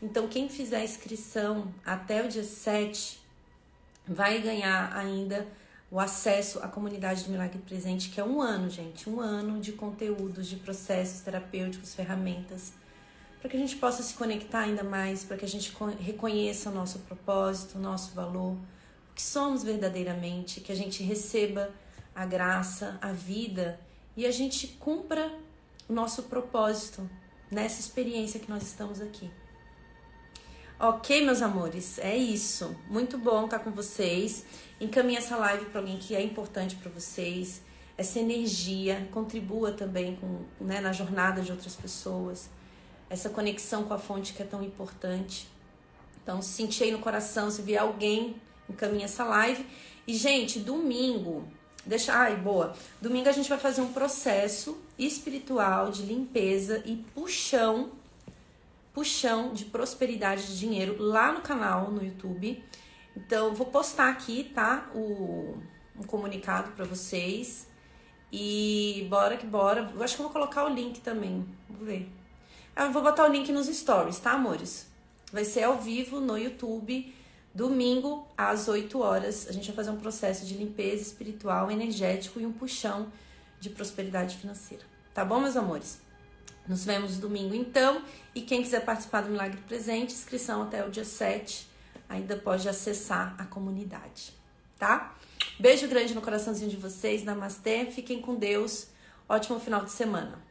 [0.00, 3.20] Então, quem fizer a inscrição até o dia 7
[4.08, 5.46] vai ganhar ainda
[5.90, 9.72] o acesso à comunidade do Milagre Presente, que é um ano, gente, um ano de
[9.72, 12.72] conteúdos, de processos terapêuticos, ferramentas,
[13.40, 16.74] para que a gente possa se conectar ainda mais, para que a gente reconheça o
[16.74, 21.70] nosso propósito, o nosso valor, o que somos verdadeiramente, que a gente receba
[22.14, 23.78] a graça, a vida
[24.16, 25.32] e a gente cumpra
[25.88, 27.08] o nosso propósito
[27.50, 29.30] nessa experiência que nós estamos aqui.
[30.78, 32.76] Ok, meus amores, é isso.
[32.86, 34.44] Muito bom estar com vocês.
[34.78, 37.62] Encaminhe essa live para alguém que é importante para vocês.
[37.96, 42.50] Essa energia contribua também com, né, na jornada de outras pessoas.
[43.08, 45.48] Essa conexão com a fonte que é tão importante.
[46.22, 48.36] Então, se sentir aí no coração, se vier alguém,
[48.68, 49.64] encaminhe essa live.
[50.06, 51.48] E, gente, domingo,
[51.86, 52.12] deixa.
[52.12, 52.76] Ai, boa.
[53.00, 57.92] Domingo a gente vai fazer um processo espiritual de limpeza e puxão
[58.96, 62.64] puxão de prosperidade de dinheiro lá no canal no YouTube.
[63.14, 64.90] Então, vou postar aqui, tá?
[64.94, 65.58] O,
[65.94, 67.68] um comunicado para vocês.
[68.32, 69.92] E bora que bora.
[69.94, 71.46] Eu acho que eu vou colocar o link também.
[71.68, 72.10] Vou ver.
[72.74, 74.90] Ah, eu vou botar o link nos stories, tá, amores?
[75.30, 77.14] Vai ser ao vivo no YouTube,
[77.54, 79.46] domingo às 8 horas.
[79.46, 83.12] A gente vai fazer um processo de limpeza espiritual, energético e um puxão
[83.60, 84.84] de prosperidade financeira.
[85.12, 86.05] Tá bom, meus amores?
[86.68, 88.02] Nos vemos domingo então.
[88.34, 91.68] E quem quiser participar do Milagre Presente, inscrição até o dia 7,
[92.08, 94.32] ainda pode acessar a comunidade,
[94.78, 95.14] tá?
[95.58, 98.88] Beijo grande no coraçãozinho de vocês, namastê, fiquem com Deus,
[99.28, 100.45] ótimo final de semana.